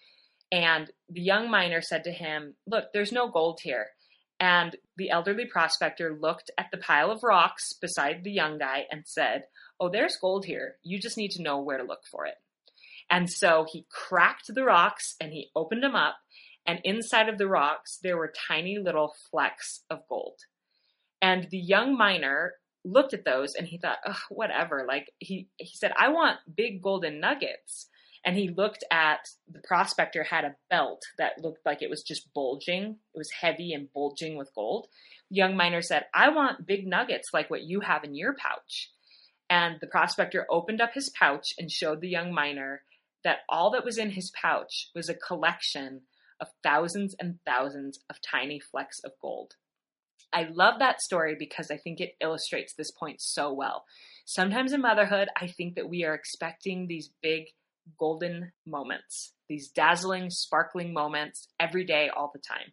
And 0.52 0.92
the 1.10 1.22
young 1.22 1.50
miner 1.50 1.82
said 1.82 2.04
to 2.04 2.12
him, 2.12 2.56
Look, 2.68 2.94
there's 2.94 3.12
no 3.12 3.28
gold 3.30 3.60
here. 3.64 3.88
And 4.40 4.76
the 4.98 5.10
elderly 5.10 5.46
prospector 5.46 6.16
looked 6.20 6.52
at 6.58 6.68
the 6.72 6.78
pile 6.78 7.10
of 7.10 7.24
rocks 7.24 7.74
beside 7.74 8.24
the 8.24 8.32
young 8.32 8.60
guy 8.60 8.86
and 8.92 9.04
said, 9.08 9.46
Oh, 9.80 9.90
there's 9.90 10.18
gold 10.18 10.46
here. 10.46 10.76
You 10.84 11.00
just 11.00 11.18
need 11.18 11.32
to 11.32 11.42
know 11.42 11.60
where 11.60 11.78
to 11.78 11.84
look 11.84 12.04
for 12.12 12.26
it. 12.26 12.36
And 13.10 13.30
so 13.30 13.66
he 13.72 13.88
cracked 13.92 14.54
the 14.54 14.64
rocks 14.64 15.16
and 15.20 15.32
he 15.32 15.50
opened 15.56 15.84
them 15.84 15.96
up. 15.96 16.18
And 16.66 16.80
inside 16.84 17.30
of 17.30 17.38
the 17.38 17.48
rocks, 17.48 18.00
there 18.02 18.18
were 18.18 18.32
tiny 18.48 18.78
little 18.78 19.14
flecks 19.30 19.84
of 19.90 20.08
gold. 20.08 20.40
And 21.24 21.48
the 21.50 21.58
young 21.58 21.98
miner 21.98 22.56
looked 22.84 23.14
at 23.14 23.24
those 23.24 23.56
and 23.56 23.66
he 23.66 23.78
thought, 23.78 24.00
whatever. 24.30 24.86
Like 24.86 25.10
he, 25.20 25.48
he 25.58 25.76
said, 25.78 25.94
I 25.98 26.10
want 26.10 26.40
big 26.54 26.82
golden 26.84 27.22
nuggets. 27.22 27.88
And 28.26 28.38
he 28.38 28.50
looked 28.50 28.84
at 28.92 29.20
the 29.52 29.62
prospector 29.66 30.24
had 30.24 30.44
a 30.44 30.56
belt 30.70 31.02
that 31.18 31.40
looked 31.42 31.66
like 31.66 31.82
it 31.82 31.90
was 31.90 32.04
just 32.04 32.34
bulging. 32.34 32.98
It 33.14 33.18
was 33.18 33.32
heavy 33.32 33.74
and 33.74 33.92
bulging 33.94 34.38
with 34.38 34.54
gold. 34.54 34.88
Young 35.30 35.56
miner 35.56 35.82
said, 35.82 36.06
I 36.14 36.30
want 36.30 36.68
big 36.68 36.86
nuggets 36.86 37.30
like 37.34 37.50
what 37.50 37.64
you 37.64 37.80
have 37.80 38.04
in 38.04 38.16
your 38.16 38.34
pouch. 38.34 38.92
And 39.50 39.78
the 39.80 39.88
prospector 39.88 40.46
opened 40.50 40.82
up 40.82 40.94
his 40.94 41.10
pouch 41.10 41.54
and 41.58 41.72
showed 41.72 42.02
the 42.02 42.10
young 42.10 42.34
miner 42.34 42.84
that 43.24 43.40
all 43.48 43.72
that 43.72 43.86
was 43.86 43.98
in 43.98 44.12
his 44.12 44.30
pouch 44.32 44.90
was 44.94 45.08
a 45.08 45.14
collection 45.14 46.02
of 46.40 46.48
thousands 46.64 47.16
and 47.18 47.40
thousands 47.46 48.00
of 48.10 48.18
tiny 48.22 48.60
flecks 48.60 49.00
of 49.04 49.12
gold. 49.22 49.56
I 50.34 50.48
love 50.52 50.80
that 50.80 51.02
story 51.02 51.36
because 51.38 51.70
I 51.72 51.78
think 51.78 52.02
it 52.02 52.16
illustrates 52.20 52.74
this 52.74 52.92
point 52.92 53.22
so 53.22 53.54
well. 53.54 53.86
Sometimes 54.26 54.74
in 54.74 54.82
motherhood, 54.82 55.30
I 55.40 55.48
think 55.48 55.76
that 55.76 55.90
we 55.90 56.04
are 56.04 56.16
expecting 56.16 56.88
these 56.88 57.12
big 57.22 57.46
golden 58.00 58.52
moments, 58.66 59.34
these 59.48 59.70
dazzling, 59.70 60.30
sparkling 60.30 60.94
moments 60.94 61.48
every 61.60 61.86
day, 61.86 62.10
all 62.10 62.32
the 62.34 62.40
time. 62.40 62.72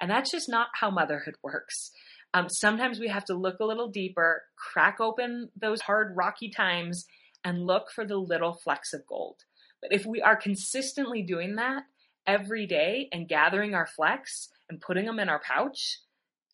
And 0.00 0.10
that's 0.10 0.30
just 0.30 0.48
not 0.48 0.68
how 0.74 0.90
motherhood 0.90 1.34
works. 1.42 1.90
Um, 2.34 2.48
sometimes 2.48 2.98
we 2.98 3.08
have 3.08 3.24
to 3.26 3.34
look 3.34 3.60
a 3.60 3.66
little 3.66 3.88
deeper, 3.88 4.44
crack 4.56 5.00
open 5.00 5.50
those 5.60 5.82
hard, 5.82 6.16
rocky 6.16 6.48
times, 6.48 7.04
and 7.44 7.66
look 7.66 7.90
for 7.90 8.06
the 8.06 8.16
little 8.16 8.54
flecks 8.54 8.92
of 8.94 9.06
gold. 9.06 9.36
But 9.82 9.92
if 9.92 10.06
we 10.06 10.22
are 10.22 10.36
consistently 10.36 11.22
doing 11.22 11.56
that 11.56 11.82
every 12.26 12.66
day 12.66 13.08
and 13.12 13.28
gathering 13.28 13.74
our 13.74 13.86
flecks 13.86 14.48
and 14.70 14.80
putting 14.80 15.06
them 15.06 15.18
in 15.18 15.28
our 15.28 15.40
pouch, 15.40 15.98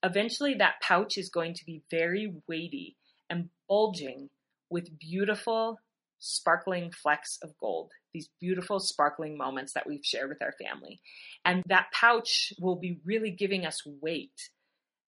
Eventually, 0.03 0.55
that 0.55 0.81
pouch 0.81 1.19
is 1.19 1.29
going 1.29 1.55
to 1.55 1.65
be 1.65 1.83
very 1.91 2.33
weighty 2.47 2.97
and 3.29 3.51
bulging 3.69 4.31
with 4.71 4.99
beautiful, 4.99 5.79
sparkling 6.19 6.93
flecks 6.93 7.39
of 7.43 7.57
gold, 7.59 7.91
these 8.13 8.29
beautiful, 8.41 8.79
sparkling 8.81 9.37
moments 9.37 9.73
that 9.73 9.87
we've 9.87 10.05
shared 10.05 10.29
with 10.29 10.43
our 10.43 10.53
family. 10.53 11.01
And 11.45 11.63
that 11.67 11.87
pouch 11.93 12.53
will 12.61 12.77
be 12.77 13.01
really 13.05 13.31
giving 13.31 13.67
us 13.67 13.83
weight 14.01 14.51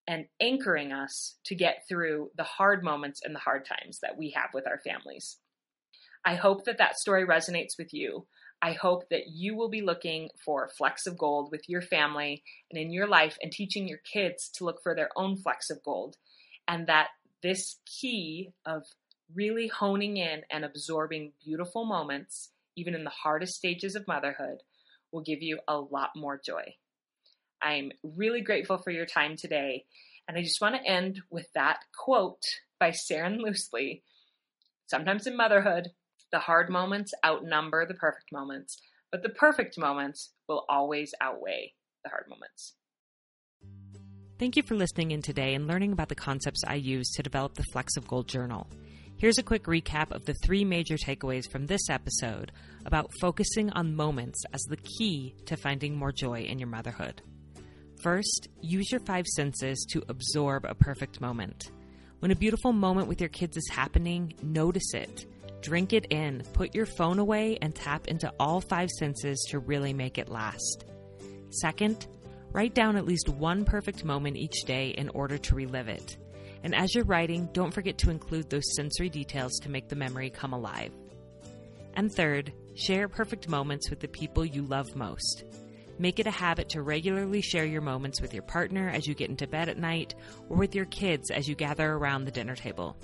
and 0.07 0.27
anchoring 0.41 0.93
us 0.93 1.37
to 1.45 1.55
get 1.55 1.85
through 1.89 2.31
the 2.37 2.45
hard 2.45 2.83
moments 2.83 3.21
and 3.25 3.35
the 3.35 3.41
hard 3.41 3.65
times 3.65 4.01
that 4.03 4.17
we 4.19 4.31
have 4.31 4.51
with 4.53 4.67
our 4.67 4.81
families. 4.81 5.37
I 6.25 6.35
hope 6.35 6.65
that 6.65 6.79
that 6.79 6.99
story 6.99 7.27
resonates 7.27 7.79
with 7.79 7.95
you. 7.95 8.27
I 8.63 8.73
hope 8.73 9.09
that 9.11 9.29
you 9.29 9.57
will 9.57 9.71
be 9.71 9.81
looking 9.81 10.29
for 10.45 10.69
flecks 10.77 11.07
of 11.07 11.17
gold 11.17 11.51
with 11.51 11.69
your 11.69 11.81
family 11.81 12.43
and 12.71 12.81
in 12.81 12.93
your 12.93 13.07
life 13.07 13.39
and 13.43 13.51
teaching 13.51 13.89
your 13.89 14.01
kids 14.13 14.51
to 14.57 14.65
look 14.65 14.83
for 14.83 14.95
their 14.95 15.09
own 15.17 15.37
flecks 15.37 15.71
of 15.71 15.83
gold. 15.83 16.17
And 16.69 16.87
that 16.87 17.09
this 17.43 17.77
key 17.87 18.53
of 18.67 18.83
really 19.35 19.69
honing 19.69 20.19
in 20.19 20.43
and 20.51 20.65
absorbing 20.65 21.33
beautiful 21.43 21.87
moments, 21.87 22.51
even 22.77 22.95
in 22.95 23.05
the 23.05 23.11
hardest 23.11 23.55
stages 23.55 23.95
of 23.95 24.07
motherhood, 24.07 24.59
will 25.11 25.23
give 25.23 25.43
you 25.43 25.59
a 25.67 25.79
lot 25.79 26.11
more 26.15 26.41
joy. 26.45 26.75
I'm 27.63 27.93
really 28.03 28.43
grateful 28.43 28.79
for 28.79 28.91
your 28.91 29.07
time 29.07 29.37
today. 29.37 29.85
And 30.29 30.37
I 30.37 30.43
just 30.43 30.61
want 30.61 30.77
to 30.77 30.89
end 30.89 31.23
with 31.31 31.47
that 31.55 31.79
quote 31.99 32.43
by 32.79 32.91
Saren 32.91 33.39
Loosli. 33.41 34.03
Sometimes 34.87 35.27
in 35.27 35.37
motherhood, 35.37 35.91
the 36.33 36.39
hard 36.39 36.71
moments 36.71 37.13
outnumber 37.25 37.87
the 37.87 37.95
perfect 37.95 38.33
moments, 38.33 38.81
but 39.11 39.23
the 39.23 39.29
perfect 39.31 39.79
moments 39.79 40.33
will 40.49 40.65
always 40.69 41.13
outweigh 41.21 41.75
the 42.05 42.11
hard 42.11 42.27
moments. 42.29 42.75
Thank 44.39 44.57
you 44.57 44.63
for 44.63 44.75
listening 44.75 45.11
in 45.11 45.21
today 45.21 45.55
and 45.55 45.67
learning 45.67 45.93
about 45.93 46.09
the 46.09 46.15
concepts 46.15 46.63
I 46.67 46.77
use 46.77 47.11
to 47.11 47.23
develop 47.23 47.55
the 47.55 47.65
Flecks 47.73 47.97
of 47.97 48.09
Gold 48.09 48.27
journal. 48.27 48.67
Here's 49.19 49.37
a 49.37 49.43
quick 49.43 49.65
recap 49.65 50.13
of 50.13 50.25
the 50.25 50.33
three 50.43 50.65
major 50.65 50.97
takeaways 50.97 51.51
from 51.51 51.67
this 51.67 51.91
episode 51.91 52.53
about 52.87 53.11
focusing 53.21 53.69
on 53.73 53.95
moments 53.95 54.43
as 54.55 54.63
the 54.63 54.79
key 54.79 55.35
to 55.45 55.59
finding 55.59 55.95
more 55.95 56.11
joy 56.11 56.41
in 56.41 56.59
your 56.59 56.69
motherhood. 56.69 57.21
First, 58.03 58.49
use 58.63 58.91
your 58.91 59.01
five 59.01 59.27
senses 59.27 59.87
to 59.91 60.03
absorb 60.09 60.65
a 60.65 60.75
perfect 60.75 61.21
moment. 61.21 61.71
When 62.21 62.31
a 62.31 62.37
beautiful 62.37 62.73
moment 62.73 63.09
with 63.09 63.21
your 63.21 63.29
kids 63.29 63.59
is 63.59 63.69
happening, 63.71 64.33
notice 64.43 64.95
it. 64.95 65.27
Drink 65.61 65.93
it 65.93 66.07
in, 66.07 66.43
put 66.55 66.75
your 66.75 66.87
phone 66.87 67.19
away, 67.19 67.59
and 67.61 67.75
tap 67.75 68.09
into 68.09 68.33
all 68.41 68.61
five 68.61 68.89
senses 68.91 69.47
to 69.51 69.59
really 69.59 69.93
make 69.93 70.19
it 70.19 70.29
last. 70.29 70.87
Second, 71.51 72.07
write 72.53 72.75
down 72.75 72.97
at 72.97 73.05
least 73.05 73.29
one 73.29 73.65
perfect 73.65 74.05
moment 74.05 74.37
each 74.37 74.65
day 74.65 74.89
in 74.91 75.09
order 75.11 75.37
to 75.37 75.55
relive 75.55 75.89
it. 75.89 76.17
And 76.63 76.75
as 76.75 76.95
you're 76.95 77.05
writing, 77.05 77.49
don't 77.53 77.73
forget 77.73 77.99
to 77.99 78.11
include 78.11 78.49
those 78.49 78.75
sensory 78.75 79.09
details 79.09 79.59
to 79.63 79.71
make 79.71 79.89
the 79.89 79.97
memory 79.97 80.31
come 80.31 80.53
alive. 80.53 80.93
And 81.95 82.13
third, 82.13 82.53
share 82.75 83.09
perfect 83.09 83.49
moments 83.49 83.91
with 83.91 84.01
the 84.01 84.09
people 84.09 84.45
you 84.45 84.63
love 84.63 84.95
most. 84.95 85.45
Make 85.99 86.19
it 86.19 86.27
a 86.27 86.31
habit 86.31 86.71
to 86.71 86.83
regularly 86.83 87.43
share 87.43 87.67
your 87.67 87.83
moments 87.83 88.23
with 88.23 88.33
your 88.33 88.43
partner 88.43 88.89
as 88.89 89.07
you 89.07 89.15
get 89.15 89.29
into 89.29 89.47
bed 89.47 89.69
at 89.69 89.77
night 89.77 90.15
or 90.49 90.57
with 90.57 90.75
your 90.75 90.87
kids 90.87 91.31
as 91.31 91.47
you 91.47 91.55
gather 91.55 91.93
around 91.93 92.25
the 92.25 92.31
dinner 92.31 92.57
table. 92.57 92.97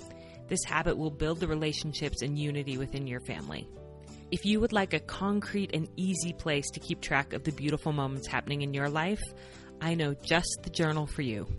This 0.47 0.63
habit 0.63 0.97
will 0.97 1.11
build 1.11 1.39
the 1.39 1.47
relationships 1.47 2.21
and 2.21 2.37
unity 2.37 2.77
within 2.77 3.07
your 3.07 3.19
family. 3.21 3.67
If 4.31 4.45
you 4.45 4.59
would 4.59 4.73
like 4.73 4.93
a 4.93 4.99
concrete 4.99 5.71
and 5.73 5.87
easy 5.95 6.33
place 6.33 6.69
to 6.71 6.79
keep 6.79 7.01
track 7.01 7.33
of 7.33 7.43
the 7.43 7.51
beautiful 7.51 7.93
moments 7.93 8.27
happening 8.27 8.61
in 8.61 8.73
your 8.73 8.89
life, 8.89 9.21
I 9.79 9.93
know 9.93 10.15
just 10.15 10.59
the 10.63 10.69
journal 10.69 11.05
for 11.07 11.21
you. 11.21 11.47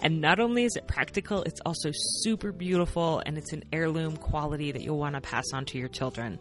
And 0.00 0.20
not 0.20 0.40
only 0.40 0.64
is 0.64 0.74
it 0.76 0.88
practical, 0.88 1.42
it's 1.42 1.60
also 1.64 1.90
super 1.92 2.52
beautiful 2.52 3.22
and 3.24 3.38
it's 3.38 3.52
an 3.52 3.62
heirloom 3.72 4.16
quality 4.16 4.72
that 4.72 4.82
you'll 4.82 4.98
want 4.98 5.14
to 5.14 5.20
pass 5.20 5.44
on 5.52 5.64
to 5.66 5.78
your 5.78 5.88
children. 5.88 6.40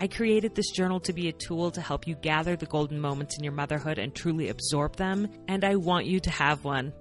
I 0.00 0.08
created 0.08 0.54
this 0.54 0.70
journal 0.70 1.00
to 1.00 1.12
be 1.12 1.28
a 1.28 1.32
tool 1.32 1.70
to 1.72 1.80
help 1.80 2.06
you 2.06 2.14
gather 2.14 2.56
the 2.56 2.66
golden 2.66 3.00
moments 3.00 3.36
in 3.36 3.44
your 3.44 3.52
motherhood 3.52 3.98
and 3.98 4.14
truly 4.14 4.48
absorb 4.48 4.96
them, 4.96 5.28
and 5.48 5.64
I 5.64 5.76
want 5.76 6.06
you 6.06 6.18
to 6.20 6.30
have 6.30 6.64
one. 6.64 6.92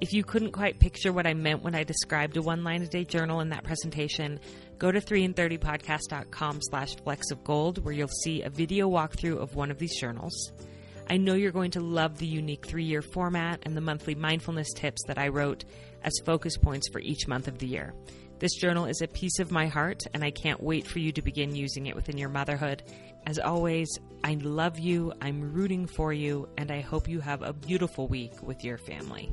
If 0.00 0.12
you 0.12 0.22
couldn't 0.22 0.52
quite 0.52 0.78
picture 0.78 1.12
what 1.12 1.26
I 1.26 1.34
meant 1.34 1.64
when 1.64 1.74
I 1.74 1.82
described 1.82 2.36
a 2.36 2.42
one 2.42 2.62
line 2.62 2.82
a 2.82 2.86
day 2.86 3.04
journal 3.04 3.40
in 3.40 3.48
that 3.48 3.64
presentation, 3.64 4.38
go 4.78 4.92
to 4.92 5.00
3in30podcast.com 5.00 6.60
slash 6.62 6.94
flecks 6.96 7.32
of 7.32 7.42
gold 7.42 7.84
where 7.84 7.92
you'll 7.92 8.06
see 8.22 8.42
a 8.42 8.50
video 8.50 8.88
walkthrough 8.88 9.38
of 9.38 9.56
one 9.56 9.72
of 9.72 9.78
these 9.78 9.98
journals. 9.98 10.52
I 11.10 11.16
know 11.16 11.34
you're 11.34 11.50
going 11.50 11.72
to 11.72 11.80
love 11.80 12.18
the 12.18 12.28
unique 12.28 12.64
three 12.64 12.84
year 12.84 13.02
format 13.02 13.60
and 13.64 13.76
the 13.76 13.80
monthly 13.80 14.14
mindfulness 14.14 14.72
tips 14.72 15.02
that 15.08 15.18
I 15.18 15.28
wrote 15.28 15.64
as 16.04 16.12
focus 16.24 16.56
points 16.56 16.88
for 16.92 17.00
each 17.00 17.26
month 17.26 17.48
of 17.48 17.58
the 17.58 17.66
year. 17.66 17.92
This 18.38 18.54
journal 18.54 18.84
is 18.84 19.02
a 19.02 19.08
piece 19.08 19.40
of 19.40 19.50
my 19.50 19.66
heart, 19.66 20.04
and 20.14 20.22
I 20.22 20.30
can't 20.30 20.62
wait 20.62 20.86
for 20.86 21.00
you 21.00 21.10
to 21.10 21.22
begin 21.22 21.56
using 21.56 21.86
it 21.86 21.96
within 21.96 22.18
your 22.18 22.28
motherhood. 22.28 22.84
As 23.26 23.40
always, 23.40 23.88
I 24.22 24.34
love 24.34 24.78
you, 24.78 25.12
I'm 25.20 25.52
rooting 25.52 25.88
for 25.88 26.12
you, 26.12 26.48
and 26.56 26.70
I 26.70 26.82
hope 26.82 27.08
you 27.08 27.18
have 27.18 27.42
a 27.42 27.52
beautiful 27.52 28.06
week 28.06 28.40
with 28.40 28.62
your 28.62 28.78
family. 28.78 29.32